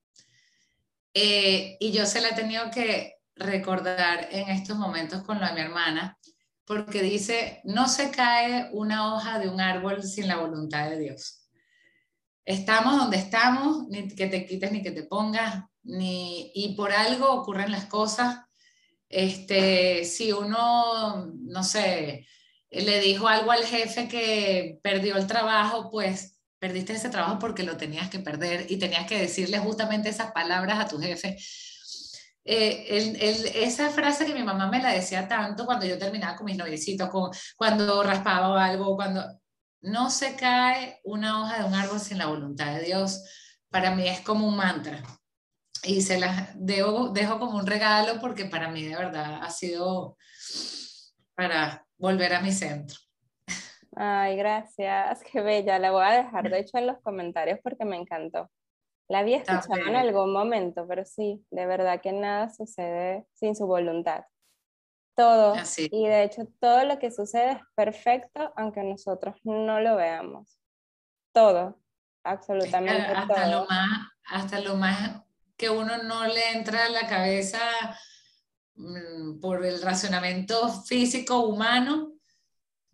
eh, 1.14 1.76
y 1.80 1.92
yo 1.92 2.04
se 2.04 2.20
la 2.20 2.30
he 2.30 2.34
tenido 2.34 2.70
que 2.70 3.14
recordar 3.36 4.28
en 4.30 4.48
estos 4.50 4.76
momentos 4.76 5.22
con 5.22 5.40
lo 5.40 5.46
de 5.46 5.54
mi 5.54 5.60
hermana, 5.60 6.18
porque 6.66 7.02
dice, 7.02 7.60
no 7.64 7.88
se 7.88 8.10
cae 8.10 8.70
una 8.72 9.14
hoja 9.14 9.38
de 9.38 9.48
un 9.48 9.60
árbol 9.60 10.02
sin 10.02 10.28
la 10.28 10.36
voluntad 10.36 10.90
de 10.90 10.98
Dios. 10.98 11.48
Estamos 12.44 12.96
donde 12.96 13.16
estamos, 13.18 13.88
ni 13.88 14.08
que 14.08 14.26
te 14.26 14.46
quites 14.46 14.72
ni 14.72 14.82
que 14.82 14.90
te 14.90 15.04
pongas, 15.04 15.64
ni, 15.82 16.50
y 16.54 16.74
por 16.74 16.92
algo 16.92 17.30
ocurren 17.30 17.70
las 17.70 17.86
cosas. 17.86 18.40
Este, 19.08 20.04
si 20.04 20.32
uno, 20.32 21.26
no 21.26 21.62
sé, 21.62 22.26
le 22.70 23.00
dijo 23.00 23.28
algo 23.28 23.50
al 23.50 23.64
jefe 23.64 24.08
que 24.08 24.78
perdió 24.82 25.16
el 25.16 25.26
trabajo, 25.26 25.90
pues 25.90 26.40
perdiste 26.58 26.94
ese 26.94 27.10
trabajo 27.10 27.38
porque 27.38 27.62
lo 27.62 27.76
tenías 27.76 28.08
que 28.08 28.18
perder 28.18 28.66
y 28.70 28.78
tenías 28.78 29.06
que 29.06 29.18
decirle 29.18 29.58
justamente 29.58 30.08
esas 30.08 30.32
palabras 30.32 30.78
a 30.78 30.88
tu 30.88 30.98
jefe. 30.98 31.36
Eh, 32.46 33.52
esa 33.54 33.88
frase 33.90 34.26
que 34.26 34.34
mi 34.34 34.42
mamá 34.42 34.68
me 34.68 34.82
la 34.82 34.92
decía 34.92 35.26
tanto 35.26 35.64
cuando 35.64 35.86
yo 35.86 35.98
terminaba 35.98 36.36
con 36.36 36.44
mis 36.44 36.58
noviecitos, 36.58 37.08
cuando 37.56 38.02
raspaba 38.02 38.64
algo, 38.64 38.96
cuando 38.96 39.24
no 39.80 40.10
se 40.10 40.36
cae 40.36 41.00
una 41.04 41.42
hoja 41.42 41.58
de 41.58 41.64
un 41.64 41.74
árbol 41.74 42.00
sin 42.00 42.18
la 42.18 42.26
voluntad 42.26 42.74
de 42.74 42.84
Dios, 42.84 43.22
para 43.70 43.94
mí 43.94 44.06
es 44.06 44.20
como 44.20 44.46
un 44.46 44.56
mantra. 44.56 45.02
Y 45.82 46.00
se 46.00 46.18
las 46.18 46.50
dejo, 46.54 47.10
dejo 47.10 47.38
como 47.38 47.58
un 47.58 47.66
regalo 47.66 48.20
porque 48.20 48.46
para 48.46 48.68
mí 48.68 48.82
de 48.84 48.96
verdad 48.96 49.40
ha 49.42 49.50
sido 49.50 50.16
para 51.34 51.86
volver 51.98 52.34
a 52.34 52.40
mi 52.40 52.52
centro. 52.52 52.96
Ay, 53.96 54.36
gracias, 54.36 55.22
qué 55.30 55.40
bella. 55.40 55.78
La 55.78 55.90
voy 55.90 56.04
a 56.04 56.22
dejar, 56.22 56.50
de 56.50 56.58
hecho, 56.58 56.78
en 56.78 56.86
los 56.86 56.98
comentarios 57.00 57.60
porque 57.62 57.84
me 57.84 57.96
encantó. 57.96 58.50
La 59.08 59.18
había 59.18 59.38
escuchado 59.38 59.86
en 59.86 59.96
algún 59.96 60.32
momento, 60.32 60.86
pero 60.88 61.04
sí, 61.04 61.44
de 61.50 61.66
verdad 61.66 62.00
que 62.00 62.12
nada 62.12 62.50
sucede 62.50 63.26
sin 63.34 63.54
su 63.54 63.66
voluntad. 63.66 64.24
Todo. 65.14 65.54
Y 65.90 66.08
de 66.08 66.24
hecho, 66.24 66.48
todo 66.58 66.84
lo 66.84 66.98
que 66.98 67.10
sucede 67.10 67.52
es 67.52 67.58
perfecto, 67.74 68.52
aunque 68.56 68.82
nosotros 68.82 69.36
no 69.44 69.80
lo 69.80 69.96
veamos. 69.96 70.58
Todo, 71.32 71.78
absolutamente 72.24 73.02
hasta 73.02 73.34
todo. 73.34 73.60
Lo 73.60 73.66
más, 73.66 73.88
hasta 74.26 74.60
lo 74.60 74.76
más 74.76 75.22
que 75.56 75.70
uno 75.70 76.02
no 76.02 76.26
le 76.26 76.52
entra 76.52 76.86
a 76.86 76.88
la 76.88 77.06
cabeza 77.06 77.60
mm, 78.74 79.38
por 79.40 79.64
el 79.64 79.80
racionamiento 79.82 80.68
físico 80.82 81.40
humano, 81.40 82.14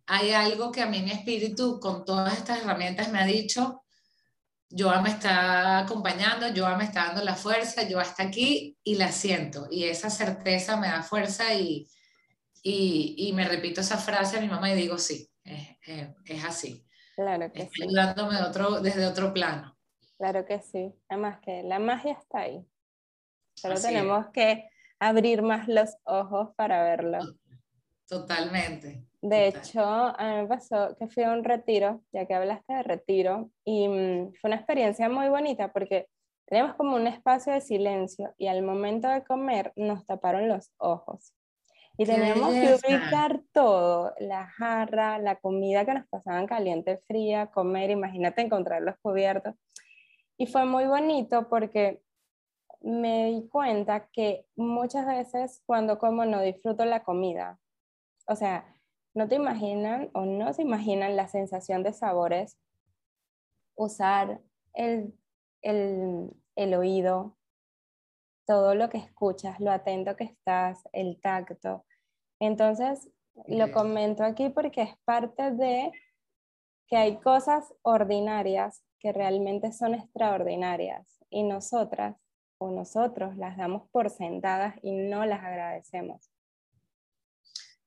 hay 0.06 0.32
algo 0.32 0.72
que 0.72 0.82
a 0.82 0.86
mí 0.86 1.00
mi 1.02 1.12
espíritu 1.12 1.78
con 1.78 2.04
todas 2.04 2.36
estas 2.36 2.62
herramientas 2.62 3.10
me 3.10 3.20
ha 3.20 3.24
dicho, 3.24 3.84
Joa 4.70 5.02
me 5.02 5.10
está 5.10 5.80
acompañando, 5.80 6.46
Joa 6.54 6.76
me 6.76 6.84
está 6.84 7.06
dando 7.06 7.24
la 7.24 7.34
fuerza, 7.34 7.82
Joa 7.90 8.02
está 8.02 8.22
aquí 8.24 8.78
y 8.84 8.94
la 8.94 9.10
siento. 9.10 9.66
Y 9.70 9.84
esa 9.84 10.10
certeza 10.10 10.76
me 10.76 10.86
da 10.86 11.02
fuerza 11.02 11.54
y, 11.54 11.88
y, 12.62 13.32
me 13.34 13.48
repito 13.48 13.80
esa 13.80 13.98
frase 13.98 14.38
a 14.38 14.40
mi 14.40 14.48
mamá 14.48 14.70
y 14.70 14.76
digo, 14.76 14.96
sí, 14.98 15.28
es, 15.42 15.76
es, 16.24 16.44
así. 16.44 16.86
Claro 17.16 17.52
que 17.52 17.68
sí. 17.72 17.82
ayudándome 17.82 18.40
otro, 18.42 18.80
desde 18.80 19.06
otro 19.06 19.32
plano. 19.34 19.76
Claro 20.18 20.44
que 20.44 20.60
sí. 20.60 20.94
Además 21.08 21.40
que 21.42 21.62
la 21.62 21.78
magia 21.78 22.12
está 22.12 22.40
ahí. 22.40 22.64
Solo 23.54 23.80
tenemos 23.80 24.26
que 24.32 24.68
abrir 24.98 25.42
más 25.42 25.66
los 25.66 25.90
ojos 26.04 26.50
para 26.56 26.82
verlo. 26.84 27.18
Totalmente. 28.06 29.09
De 29.22 29.48
hecho, 29.48 29.82
a 29.82 30.16
mí 30.18 30.34
me 30.42 30.46
pasó 30.46 30.96
que 30.96 31.06
fui 31.08 31.22
a 31.24 31.32
un 31.32 31.44
retiro, 31.44 32.02
ya 32.10 32.24
que 32.24 32.34
hablaste 32.34 32.72
de 32.72 32.82
retiro, 32.82 33.50
y 33.64 33.86
mm, 33.86 34.32
fue 34.40 34.48
una 34.48 34.56
experiencia 34.56 35.08
muy 35.10 35.28
bonita 35.28 35.72
porque 35.72 36.08
teníamos 36.46 36.74
como 36.76 36.96
un 36.96 37.06
espacio 37.06 37.52
de 37.52 37.60
silencio 37.60 38.34
y 38.38 38.48
al 38.48 38.62
momento 38.62 39.08
de 39.08 39.22
comer 39.22 39.72
nos 39.76 40.06
taparon 40.06 40.48
los 40.48 40.72
ojos. 40.78 41.34
Y 41.98 42.06
teníamos 42.06 42.54
que 42.54 42.74
ubicar 42.74 43.42
todo, 43.52 44.14
la 44.18 44.46
jarra, 44.46 45.18
la 45.18 45.36
comida 45.36 45.84
que 45.84 45.92
nos 45.92 46.08
pasaban 46.08 46.46
caliente, 46.46 47.02
fría, 47.06 47.48
comer, 47.48 47.90
imagínate 47.90 48.40
encontrar 48.40 48.80
los 48.80 48.96
cubiertos. 49.02 49.54
Y 50.38 50.46
fue 50.46 50.64
muy 50.64 50.86
bonito 50.86 51.46
porque 51.50 52.00
me 52.80 53.26
di 53.26 53.48
cuenta 53.48 54.08
que 54.10 54.46
muchas 54.56 55.06
veces 55.06 55.62
cuando 55.66 55.98
como 55.98 56.24
no 56.24 56.40
disfruto 56.40 56.86
la 56.86 57.04
comida, 57.04 57.58
o 58.26 58.34
sea, 58.34 58.64
no 59.14 59.28
te 59.28 59.34
imaginan 59.36 60.10
o 60.14 60.24
no 60.24 60.52
se 60.52 60.62
imaginan 60.62 61.16
la 61.16 61.28
sensación 61.28 61.82
de 61.82 61.92
sabores, 61.92 62.58
usar 63.74 64.40
el, 64.74 65.14
el, 65.62 66.30
el 66.56 66.74
oído, 66.74 67.36
todo 68.46 68.74
lo 68.74 68.88
que 68.88 68.98
escuchas, 68.98 69.60
lo 69.60 69.70
atento 69.70 70.16
que 70.16 70.24
estás, 70.24 70.82
el 70.92 71.20
tacto. 71.20 71.84
Entonces, 72.40 73.08
lo 73.46 73.70
comento 73.72 74.24
aquí 74.24 74.48
porque 74.48 74.82
es 74.82 74.96
parte 75.04 75.50
de 75.52 75.92
que 76.86 76.96
hay 76.96 77.16
cosas 77.18 77.72
ordinarias 77.82 78.82
que 78.98 79.12
realmente 79.12 79.72
son 79.72 79.94
extraordinarias 79.94 81.18
y 81.30 81.44
nosotras 81.44 82.16
o 82.58 82.70
nosotros 82.70 83.36
las 83.36 83.56
damos 83.56 83.88
por 83.90 84.10
sentadas 84.10 84.74
y 84.82 84.92
no 84.92 85.24
las 85.24 85.42
agradecemos. 85.42 86.29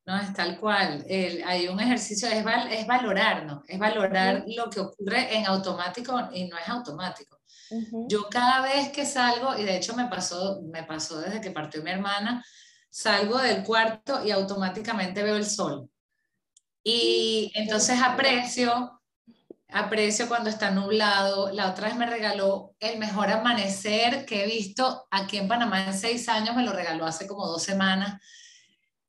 No, 0.06 0.18
es 0.18 0.34
tal 0.34 0.60
cual. 0.60 1.06
hay 1.46 1.68
un 1.68 1.80
ejercicio, 1.80 2.28
es, 2.28 2.46
es 2.72 2.88
valorarnos, 2.88 3.64
es 3.68 3.80
valorar 3.80 4.44
lo 4.48 4.70
que 4.70 4.82
ocurre 4.82 5.38
en 5.38 5.46
automático 5.46 6.30
y 6.34 6.46
no 6.46 6.58
es 6.58 6.68
automático. 6.68 7.40
Yo 8.08 8.30
cada 8.30 8.62
vez 8.62 8.90
que 8.90 9.06
salgo, 9.06 9.58
y 9.58 9.64
de 9.64 9.78
hecho 9.78 9.96
me 9.96 10.08
pasó, 10.08 10.62
me 10.64 10.84
pasó 10.84 11.20
desde 11.20 11.42
que 11.42 11.52
partió 11.52 11.82
mi 11.82 11.92
hermana, 11.92 12.46
salgo 12.90 13.40
del 13.40 13.64
cuarto 13.64 14.24
y 14.24 14.32
automáticamente 14.32 15.24
veo 15.24 15.38
el 15.38 15.46
sol. 15.46 15.90
Y 16.84 17.52
entonces 17.56 18.00
aprecio, 18.02 19.02
aprecio 19.70 20.28
cuando 20.28 20.50
está 20.50 20.70
nublado. 20.70 21.52
La 21.52 21.70
otra 21.72 21.88
vez 21.88 21.98
me 21.98 22.06
regaló 22.06 22.76
el 22.80 23.00
mejor 23.00 23.32
amanecer 23.32 24.26
que 24.26 24.44
he 24.44 24.48
visto 24.48 25.08
aquí 25.10 25.38
en 25.38 25.48
Panamá 25.48 25.86
en 25.86 25.98
seis 25.98 26.28
años, 26.30 26.56
me 26.56 26.64
lo 26.64 26.74
regaló 26.74 27.06
hace 27.06 27.26
como 27.26 27.48
dos 27.48 27.64
semanas. 27.64 28.22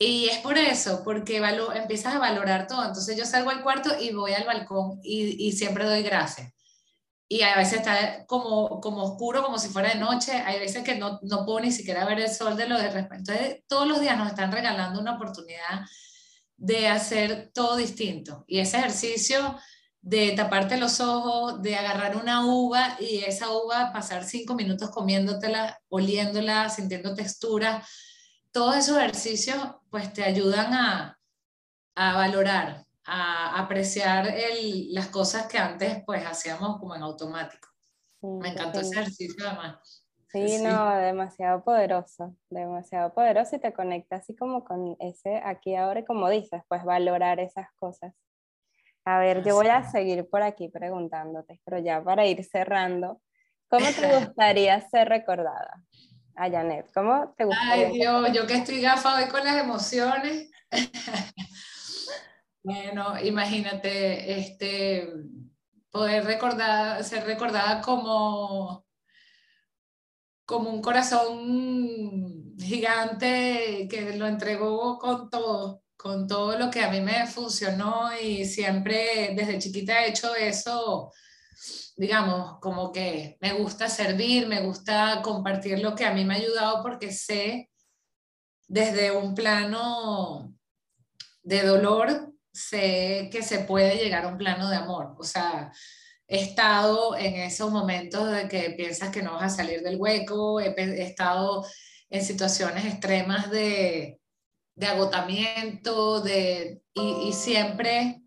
Y 0.04 0.28
es 0.28 0.38
por 0.38 0.58
eso, 0.58 1.02
porque 1.04 1.38
empiezas 1.74 2.14
a 2.14 2.18
valorar 2.18 2.66
todo. 2.66 2.84
Entonces 2.84 3.16
yo 3.16 3.24
salgo 3.24 3.50
al 3.50 3.62
cuarto 3.62 3.90
y 4.00 4.12
voy 4.12 4.32
al 4.32 4.44
balcón 4.44 5.00
y, 5.02 5.46
y 5.46 5.52
siempre 5.52 5.84
doy 5.84 6.02
gracias 6.02 6.54
y 7.28 7.42
a 7.42 7.56
veces 7.56 7.78
está 7.78 8.26
como, 8.26 8.80
como 8.80 9.02
oscuro, 9.02 9.42
como 9.42 9.58
si 9.58 9.68
fuera 9.68 9.88
de 9.88 9.98
noche, 9.98 10.32
hay 10.32 10.60
veces 10.60 10.84
que 10.84 10.96
no, 10.96 11.18
no 11.22 11.44
puedo 11.44 11.60
ni 11.60 11.72
siquiera 11.72 12.04
ver 12.04 12.20
el 12.20 12.30
sol 12.30 12.56
de 12.56 12.68
lo 12.68 12.78
de 12.78 12.90
repente. 12.90 13.32
Entonces, 13.32 13.64
todos 13.66 13.88
los 13.88 14.00
días 14.00 14.18
nos 14.18 14.28
están 14.28 14.52
regalando 14.52 15.00
una 15.00 15.16
oportunidad 15.16 15.80
de 16.56 16.88
hacer 16.88 17.50
todo 17.54 17.76
distinto. 17.76 18.44
Y 18.46 18.60
ese 18.60 18.78
ejercicio 18.78 19.58
de 20.00 20.32
taparte 20.32 20.76
los 20.76 21.00
ojos, 21.00 21.62
de 21.62 21.76
agarrar 21.76 22.16
una 22.16 22.46
uva 22.46 22.96
y 23.00 23.24
esa 23.24 23.50
uva 23.50 23.90
pasar 23.92 24.24
cinco 24.24 24.54
minutos 24.54 24.90
comiéndotela, 24.90 25.80
oliéndola, 25.88 26.68
sintiendo 26.68 27.14
textura, 27.14 27.84
todos 28.52 28.76
esos 28.76 28.98
ejercicios 28.98 29.56
pues 29.94 30.12
te 30.12 30.24
ayudan 30.24 30.74
a, 30.74 31.20
a 31.94 32.14
valorar 32.14 32.84
a 33.06 33.60
apreciar 33.62 34.26
el, 34.26 34.92
las 34.92 35.06
cosas 35.06 35.46
que 35.46 35.56
antes 35.56 36.02
pues 36.04 36.26
hacíamos 36.26 36.80
como 36.80 36.96
en 36.96 37.02
automático. 37.04 37.68
Me 38.20 38.48
encantó 38.48 38.80
ese 38.80 38.98
ejercicio 38.98 39.46
además. 39.46 40.04
Sí, 40.32 40.58
no, 40.58 40.96
demasiado 40.96 41.62
poderoso, 41.62 42.34
demasiado 42.50 43.14
poderoso 43.14 43.54
y 43.54 43.60
te 43.60 43.72
conecta 43.72 44.16
así 44.16 44.34
como 44.34 44.64
con 44.64 44.96
ese 44.98 45.40
aquí 45.44 45.76
ahora 45.76 46.00
y 46.00 46.04
como 46.04 46.28
dices, 46.28 46.62
pues 46.66 46.82
valorar 46.82 47.38
esas 47.38 47.68
cosas. 47.76 48.12
A 49.04 49.20
ver, 49.20 49.44
yo 49.44 49.54
voy 49.54 49.68
a 49.68 49.84
seguir 49.84 50.28
por 50.28 50.42
aquí 50.42 50.70
preguntándote, 50.70 51.60
pero 51.64 51.78
ya 51.78 52.02
para 52.02 52.26
ir 52.26 52.42
cerrando, 52.42 53.20
¿cómo 53.68 53.86
te 53.86 54.12
gustaría 54.18 54.80
ser 54.88 55.08
recordada? 55.08 55.84
A 56.36 56.50
Janet, 56.50 56.90
¿cómo 56.92 57.32
te 57.36 57.44
gustaría? 57.44 57.86
Ay, 57.86 57.92
Dios, 57.92 58.32
yo 58.32 58.46
que 58.46 58.54
estoy 58.54 58.80
gafa 58.80 59.16
hoy 59.16 59.28
con 59.28 59.44
las 59.44 59.56
emociones. 59.56 60.50
Bueno, 62.66 63.20
imagínate, 63.22 64.38
este, 64.38 65.06
poder 65.90 66.24
recordar, 66.24 67.04
ser 67.04 67.24
recordada 67.26 67.82
como, 67.82 68.86
como 70.46 70.70
un 70.70 70.80
corazón 70.80 72.56
gigante 72.58 73.86
que 73.90 74.16
lo 74.16 74.26
entregó 74.26 74.98
con 74.98 75.28
todo, 75.28 75.82
con 75.94 76.26
todo 76.26 76.58
lo 76.58 76.70
que 76.70 76.82
a 76.82 76.90
mí 76.90 77.02
me 77.02 77.26
funcionó 77.26 78.08
y 78.18 78.46
siempre 78.46 79.34
desde 79.36 79.58
chiquita 79.58 80.02
he 80.02 80.08
hecho 80.08 80.34
eso, 80.34 81.12
digamos, 81.96 82.58
como 82.60 82.92
que 82.92 83.36
me 83.40 83.52
gusta 83.52 83.88
servir, 83.88 84.46
me 84.46 84.62
gusta 84.62 85.20
compartir 85.22 85.78
lo 85.80 85.94
que 85.94 86.04
a 86.04 86.12
mí 86.12 86.24
me 86.24 86.34
ha 86.34 86.38
ayudado 86.38 86.82
porque 86.82 87.12
sé 87.12 87.70
desde 88.66 89.12
un 89.12 89.34
plano 89.34 90.54
de 91.42 91.62
dolor 91.62 92.34
sé 92.54 93.28
que 93.32 93.42
se 93.42 93.60
puede 93.60 93.96
llegar 93.96 94.24
a 94.24 94.28
un 94.28 94.38
plano 94.38 94.70
de 94.70 94.76
amor. 94.76 95.16
O 95.18 95.24
sea, 95.24 95.72
he 96.28 96.40
estado 96.40 97.16
en 97.16 97.34
esos 97.36 97.70
momentos 97.70 98.30
de 98.30 98.48
que 98.48 98.70
piensas 98.70 99.10
que 99.10 99.22
no 99.22 99.34
vas 99.34 99.54
a 99.54 99.56
salir 99.56 99.82
del 99.82 100.00
hueco, 100.00 100.60
he, 100.60 100.72
estado 101.02 101.66
en 102.10 102.24
situaciones 102.24 102.84
extremas 102.86 103.50
de, 103.50 104.20
de 104.76 104.86
agotamiento, 104.86 106.20
de, 106.20 106.82
y, 106.94 107.32
siempre 107.32 108.22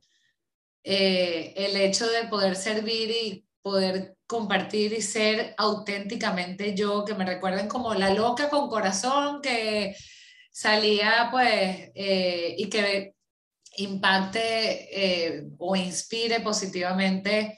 eh, 0.84 1.54
el 1.56 1.78
hecho 1.78 2.08
de 2.08 2.28
poder 2.28 2.56
servir 2.56 3.10
y 3.10 3.47
poder 3.68 4.16
compartir 4.26 4.94
y 4.94 5.02
ser 5.02 5.54
auténticamente 5.58 6.74
yo, 6.74 7.04
que 7.04 7.16
me 7.16 7.26
recuerden 7.26 7.68
como 7.68 7.94
la 7.94 8.14
loca 8.14 8.50
con 8.50 8.70
corazón 8.70 9.42
que 9.42 9.94
salía 10.52 11.28
pues 11.30 11.92
eh, 11.94 12.56
y 12.58 12.70
que 12.70 13.14
impacte 13.78 14.46
eh, 14.92 15.44
o 15.58 15.76
inspire 15.76 16.40
positivamente 16.40 17.58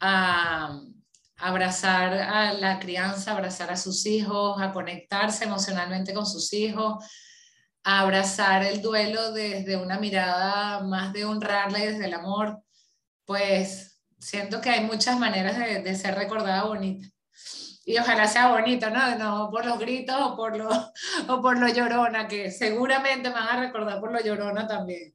a, 0.00 0.78
abrazar 1.38 2.12
a 2.12 2.52
la 2.52 2.78
crianza, 2.78 3.32
abrazar 3.32 3.70
a 3.70 3.76
sus 3.76 4.04
hijos, 4.06 4.60
a 4.60 4.72
conectarse 4.72 5.44
emocionalmente 5.44 6.14
con 6.14 6.26
sus 6.26 6.52
hijos, 6.52 7.04
a 7.84 8.00
abrazar 8.00 8.62
el 8.64 8.82
duelo 8.82 9.32
desde 9.32 9.76
una 9.76 9.98
mirada 9.98 10.84
más 10.84 11.12
de 11.12 11.24
honrarla 11.24 11.80
y 11.80 11.86
desde 11.86 12.04
el 12.06 12.14
amor, 12.14 12.62
pues 13.24 13.91
siento 14.22 14.60
que 14.60 14.70
hay 14.70 14.84
muchas 14.84 15.18
maneras 15.18 15.58
de, 15.58 15.82
de 15.82 15.94
ser 15.94 16.14
recordada 16.14 16.64
bonita. 16.64 17.08
Y 17.84 17.98
ojalá 17.98 18.28
sea 18.28 18.48
bonita, 18.48 18.90
¿no? 18.90 19.18
No 19.18 19.50
por 19.50 19.66
los 19.66 19.78
gritos 19.78 20.16
o 20.18 20.36
por 20.36 20.56
lo, 20.56 20.68
o 21.28 21.42
por 21.42 21.58
lo 21.58 21.68
llorona, 21.68 22.28
que 22.28 22.50
seguramente 22.50 23.28
me 23.28 23.34
van 23.34 23.48
a 23.48 23.60
recordar 23.60 24.00
por 24.00 24.12
lo 24.12 24.20
llorona 24.20 24.66
también. 24.66 25.14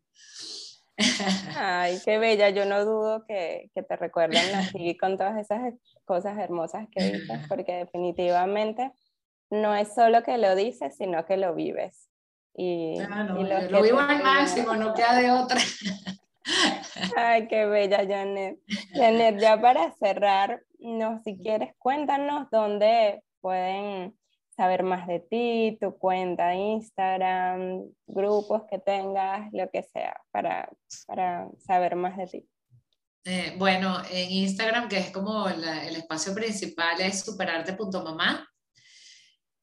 Ay, 1.55 1.99
qué 2.03 2.17
bella. 2.17 2.49
Yo 2.49 2.65
no 2.65 2.83
dudo 2.83 3.23
que, 3.25 3.69
que 3.73 3.83
te 3.83 3.95
recuerden 3.95 4.55
así 4.55 4.97
con 4.99 5.17
todas 5.17 5.37
esas 5.37 5.73
cosas 6.05 6.37
hermosas 6.37 6.87
que 6.91 7.03
dices, 7.03 7.39
porque 7.49 7.73
definitivamente 7.73 8.91
no 9.49 9.75
es 9.75 9.93
solo 9.93 10.23
que 10.23 10.37
lo 10.37 10.55
dices, 10.55 10.95
sino 10.97 11.25
que 11.25 11.37
lo 11.37 11.55
vives. 11.55 12.09
Y, 12.59 12.97
lo, 12.99 13.83
vivo 13.83 13.99
al 13.99 14.23
máximo, 14.23 14.75
no 14.75 14.95
queda 14.95 15.13
de 15.13 15.29
otra. 15.29 15.61
Ay, 17.15 17.47
qué 17.47 17.65
bella, 17.65 18.05
Janet. 18.07 18.59
Janet, 18.93 19.39
ya 19.39 19.59
para 19.59 19.91
cerrar, 19.93 20.61
no, 20.79 21.21
si 21.23 21.37
quieres, 21.37 21.73
cuéntanos 21.77 22.47
dónde 22.51 23.23
pueden 23.41 24.17
saber 24.55 24.83
más 24.83 25.07
de 25.07 25.19
ti, 25.19 25.77
tu 25.79 25.97
cuenta 25.97 26.47
de 26.47 26.55
Instagram, 26.55 27.83
grupos 28.07 28.63
que 28.69 28.79
tengas, 28.79 29.49
lo 29.53 29.69
que 29.69 29.83
sea, 29.83 30.19
para, 30.31 30.69
para 31.05 31.47
saber 31.59 31.95
más 31.95 32.17
de 32.17 32.27
ti. 32.27 32.49
Eh, 33.23 33.55
bueno, 33.57 34.01
en 34.09 34.31
Instagram, 34.31 34.87
que 34.87 34.97
es 34.97 35.11
como 35.11 35.47
el 35.47 35.95
espacio 35.95 36.33
principal, 36.33 36.99
es 37.01 37.23
superarte.mamá. 37.23 38.47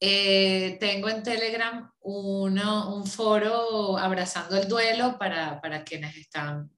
Eh, 0.07 0.77
tengo 0.79 1.09
en 1.09 1.23
Telegram 1.23 1.91
uno, 2.01 2.95
un 2.95 3.07
foro 3.07 3.97
abrazando 3.97 4.55
el 4.55 4.67
duelo 4.67 5.17
para, 5.17 5.59
para 5.59 5.83
quienes 5.83 6.15
están 6.15 6.69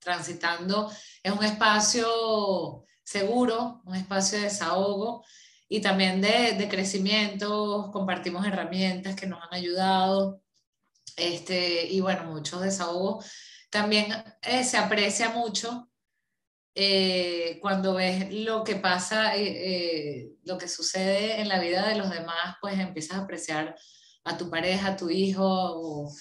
transitando. 0.00 0.90
Es 1.22 1.32
un 1.32 1.44
espacio 1.44 2.84
seguro, 3.04 3.80
un 3.84 3.94
espacio 3.94 4.38
de 4.38 4.44
desahogo 4.46 5.24
y 5.68 5.80
también 5.80 6.20
de, 6.20 6.54
de 6.54 6.68
crecimiento, 6.68 7.90
compartimos 7.92 8.44
herramientas 8.44 9.14
que 9.14 9.28
nos 9.28 9.40
han 9.40 9.54
ayudado, 9.54 10.42
este, 11.16 11.86
y 11.86 12.00
bueno, 12.00 12.24
muchos 12.24 12.60
desahogos. 12.60 13.24
También 13.70 14.12
eh, 14.42 14.64
se 14.64 14.78
aprecia 14.78 15.30
mucho 15.30 15.88
eh, 16.74 17.58
cuando 17.60 17.94
ves 17.94 18.32
lo 18.32 18.64
que 18.64 18.76
pasa, 18.76 19.36
eh, 19.36 20.30
lo 20.44 20.58
que 20.58 20.68
sucede 20.68 21.40
en 21.40 21.48
la 21.48 21.60
vida 21.60 21.88
de 21.88 21.96
los 21.96 22.10
demás, 22.10 22.56
pues 22.60 22.78
empiezas 22.78 23.18
a 23.18 23.22
apreciar 23.22 23.76
a 24.24 24.36
tu 24.36 24.50
pareja, 24.50 24.88
a 24.88 24.96
tu 24.96 25.10
hijo 25.10 25.44
o 25.44 26.12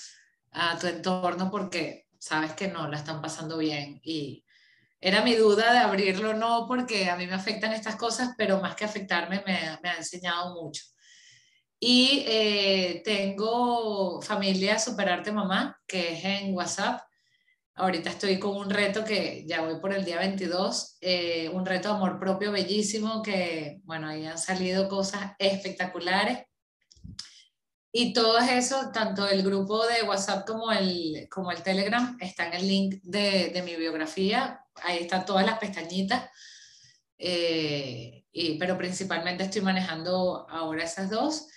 a 0.51 0.77
tu 0.77 0.87
entorno 0.87 1.49
porque 1.49 2.07
sabes 2.19 2.53
que 2.53 2.67
no 2.67 2.87
la 2.87 2.97
están 2.97 3.21
pasando 3.21 3.57
bien 3.57 3.99
y, 4.03 4.43
era 5.05 5.21
mi 5.21 5.35
duda 5.35 5.73
de 5.73 5.79
abrirlo 5.79 6.29
o 6.29 6.33
no, 6.33 6.65
porque 6.65 7.09
a 7.09 7.17
mí 7.17 7.27
me 7.27 7.33
afectan 7.33 7.73
estas 7.73 7.97
cosas, 7.97 8.35
pero 8.37 8.61
más 8.61 8.73
que 8.73 8.85
afectarme 8.85 9.43
me, 9.45 9.77
me 9.83 9.89
ha 9.89 9.97
enseñado 9.97 10.55
mucho. 10.55 10.81
Y 11.77 12.23
eh, 12.25 13.01
tengo 13.03 14.21
familia 14.21 14.79
Superarte 14.79 15.33
Mamá, 15.33 15.77
que 15.85 16.13
es 16.13 16.23
en 16.23 16.55
WhatsApp. 16.55 17.01
Ahorita 17.75 18.11
estoy 18.11 18.37
con 18.37 18.55
un 18.55 18.69
reto 18.69 19.03
que 19.03 19.45
ya 19.47 19.61
voy 19.61 19.79
por 19.79 19.93
el 19.93 20.05
día 20.05 20.19
22, 20.19 20.97
eh, 21.01 21.49
un 21.49 21.65
reto 21.65 21.89
de 21.89 21.95
amor 21.95 22.19
propio 22.19 22.51
bellísimo 22.51 23.23
que, 23.23 23.81
bueno, 23.83 24.09
ahí 24.09 24.25
han 24.25 24.37
salido 24.37 24.87
cosas 24.87 25.31
espectaculares. 25.39 26.45
Y 27.91 28.13
todo 28.13 28.37
eso, 28.39 28.91
tanto 28.91 29.27
el 29.27 29.43
grupo 29.43 29.85
de 29.87 30.03
WhatsApp 30.03 30.47
como 30.47 30.71
el, 30.71 31.27
como 31.29 31.51
el 31.51 31.63
Telegram, 31.63 32.15
está 32.19 32.47
en 32.47 32.53
el 32.53 32.67
link 32.67 32.95
de, 33.03 33.49
de 33.49 33.61
mi 33.63 33.75
biografía. 33.75 34.63
Ahí 34.83 34.99
están 34.99 35.25
todas 35.25 35.45
las 35.45 35.57
pestañitas. 35.57 36.29
Eh, 37.17 38.25
y, 38.31 38.57
pero 38.57 38.77
principalmente 38.77 39.43
estoy 39.43 39.61
manejando 39.61 40.47
ahora 40.49 40.83
esas 40.83 41.09
dos. 41.09 41.47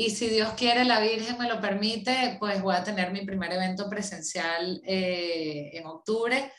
Y 0.00 0.10
si 0.10 0.28
Dios 0.28 0.52
quiere, 0.52 0.84
la 0.84 1.00
Virgen 1.00 1.36
me 1.38 1.48
lo 1.48 1.60
permite, 1.60 2.36
pues 2.38 2.62
voy 2.62 2.76
a 2.76 2.84
tener 2.84 3.10
mi 3.10 3.26
primer 3.26 3.52
evento 3.52 3.90
presencial 3.90 4.80
eh, 4.86 5.70
en 5.72 5.86
octubre, 5.86 6.52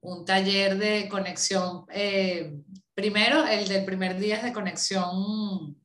un 0.00 0.24
taller 0.24 0.78
de 0.78 1.06
conexión. 1.06 1.84
Eh, 1.90 2.50
primero, 2.94 3.46
el 3.46 3.68
del 3.68 3.84
primer 3.84 4.18
día 4.18 4.36
es 4.36 4.42
de 4.42 4.54
conexión 4.54 5.84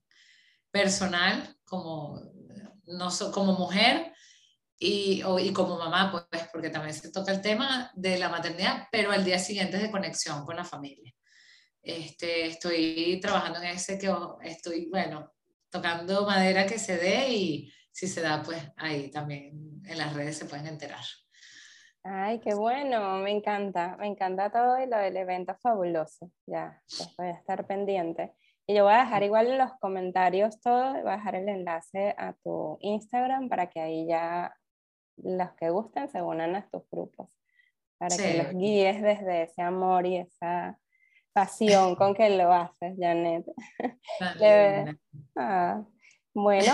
personal, 0.71 1.57
como, 1.65 2.21
no 2.85 3.09
como 3.33 3.51
mujer 3.51 4.13
y, 4.79 5.23
y 5.41 5.51
como 5.51 5.77
mamá, 5.77 6.09
pues 6.09 6.47
porque 6.53 6.69
también 6.69 6.93
se 6.93 7.11
toca 7.11 7.33
el 7.33 7.41
tema 7.41 7.91
de 7.95 8.17
la 8.17 8.29
maternidad, 8.29 8.88
pero 8.93 9.11
al 9.11 9.25
día 9.25 9.39
siguiente 9.39 9.75
es 9.75 9.83
de 9.83 9.91
conexión 9.91 10.45
con 10.45 10.55
la 10.55 10.63
familia. 10.63 11.13
Este, 11.81 12.45
estoy 12.45 13.19
trabajando 13.21 13.59
en 13.59 13.75
ese 13.75 13.99
que 13.99 14.09
estoy, 14.43 14.85
bueno, 14.89 15.33
tocando 15.70 16.26
madera 16.26 16.65
que 16.65 16.80
se 16.80 16.97
dé 16.97 17.30
y 17.30 17.74
si 17.91 18.07
se 18.07 18.22
da, 18.22 18.43
pues 18.43 18.61
ahí 18.78 19.09
también 19.09 19.82
en 19.86 19.97
las 19.97 20.13
redes 20.13 20.38
se 20.38 20.45
pueden 20.45 20.68
enterar. 20.68 21.03
Ay, 22.03 22.39
qué 22.39 22.53
bueno, 22.53 23.18
me 23.18 23.32
encanta, 23.32 23.97
me 23.97 24.07
encanta 24.07 24.49
todo 24.49 24.82
y 24.82 24.86
lo 24.86 24.97
del 24.97 25.18
evento 25.18 25.55
fabuloso. 25.61 26.32
Ya, 26.45 26.82
pues 26.88 27.13
voy 27.18 27.28
a 27.28 27.32
estar 27.32 27.65
pendiente. 27.68 28.34
Y 28.65 28.76
yo 28.76 28.84
voy 28.84 28.93
a 28.93 28.99
dejar 28.99 29.24
igual 29.24 29.47
en 29.47 29.57
los 29.57 29.72
comentarios 29.80 30.59
todo, 30.61 30.93
voy 31.01 31.11
a 31.11 31.18
dejar 31.18 31.36
el 31.36 31.49
enlace 31.49 32.13
a 32.18 32.34
tu 32.43 32.78
Instagram 32.82 33.49
para 33.49 33.70
que 33.70 33.80
ahí 33.80 34.07
ya 34.07 34.55
los 35.18 35.51
que 35.53 35.70
gusten 35.70 36.09
se 36.09 36.22
unan 36.22 36.55
a 36.55 36.70
tus 36.70 36.84
grupos, 36.91 37.30
para 37.97 38.15
que 38.15 38.43
los 38.43 38.53
guíes 38.53 39.01
desde 39.01 39.43
ese 39.43 39.61
amor 39.61 40.05
y 40.05 40.18
esa 40.18 40.78
pasión 41.38 41.95
con 41.95 42.15
que 42.15 42.31
lo 42.31 42.51
haces, 42.51 42.95
Janet. 42.97 43.45
Ah, 45.39 45.83
bueno, 46.33 46.73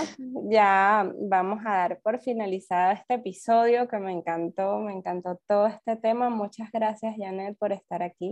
ya 0.50 1.06
vamos 1.28 1.60
a 1.66 1.70
dar 1.70 2.00
por 2.00 2.18
finalizado 2.18 2.92
este 2.92 3.14
episodio 3.14 3.86
que 3.86 3.98
me 3.98 4.12
encantó, 4.12 4.78
me 4.78 4.92
encantó 4.92 5.38
todo 5.46 5.66
este 5.66 5.96
tema. 5.96 6.30
Muchas 6.30 6.70
gracias, 6.72 7.14
Janet, 7.18 7.58
por 7.58 7.72
estar 7.72 8.02
aquí. 8.02 8.30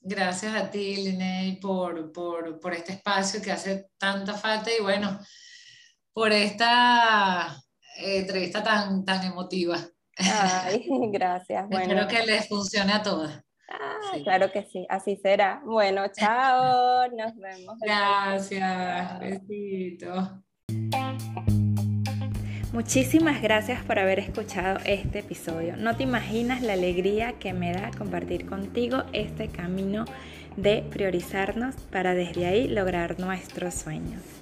Gracias 0.00 0.52
a 0.56 0.68
ti, 0.68 0.96
Linnea, 0.96 1.56
por, 1.60 2.10
por, 2.10 2.58
por 2.58 2.74
este 2.74 2.94
espacio 2.94 3.40
que 3.40 3.52
hace 3.52 3.86
tanta 3.98 4.34
falta 4.34 4.68
y 4.76 4.82
bueno, 4.82 5.16
por 6.12 6.32
esta 6.32 7.56
eh, 7.98 8.18
entrevista 8.18 8.64
tan, 8.64 9.04
tan 9.04 9.22
emotiva. 9.24 9.78
Ay, 10.18 10.84
gracias. 11.12 11.66
Bueno. 11.70 11.92
Espero 11.94 12.08
que 12.08 12.26
les 12.26 12.48
funcione 12.48 12.92
a 12.92 13.02
todas. 13.02 13.44
Ah, 13.72 14.18
claro 14.22 14.52
que 14.52 14.64
sí, 14.64 14.86
así 14.88 15.16
será. 15.16 15.62
Bueno, 15.64 16.06
chao, 16.08 17.08
nos 17.16 17.36
vemos. 17.36 17.78
Gracias, 17.80 19.18
besito. 19.20 20.42
Muchísimas 22.72 23.42
gracias 23.42 23.82
por 23.84 23.98
haber 23.98 24.18
escuchado 24.18 24.78
este 24.86 25.18
episodio. 25.18 25.76
No 25.76 25.94
te 25.96 26.04
imaginas 26.04 26.62
la 26.62 26.72
alegría 26.72 27.34
que 27.34 27.52
me 27.52 27.72
da 27.72 27.90
compartir 27.96 28.46
contigo 28.46 29.04
este 29.12 29.48
camino 29.48 30.06
de 30.56 30.82
priorizarnos 30.90 31.74
para 31.90 32.14
desde 32.14 32.46
ahí 32.46 32.68
lograr 32.68 33.18
nuestros 33.20 33.74
sueños. 33.74 34.41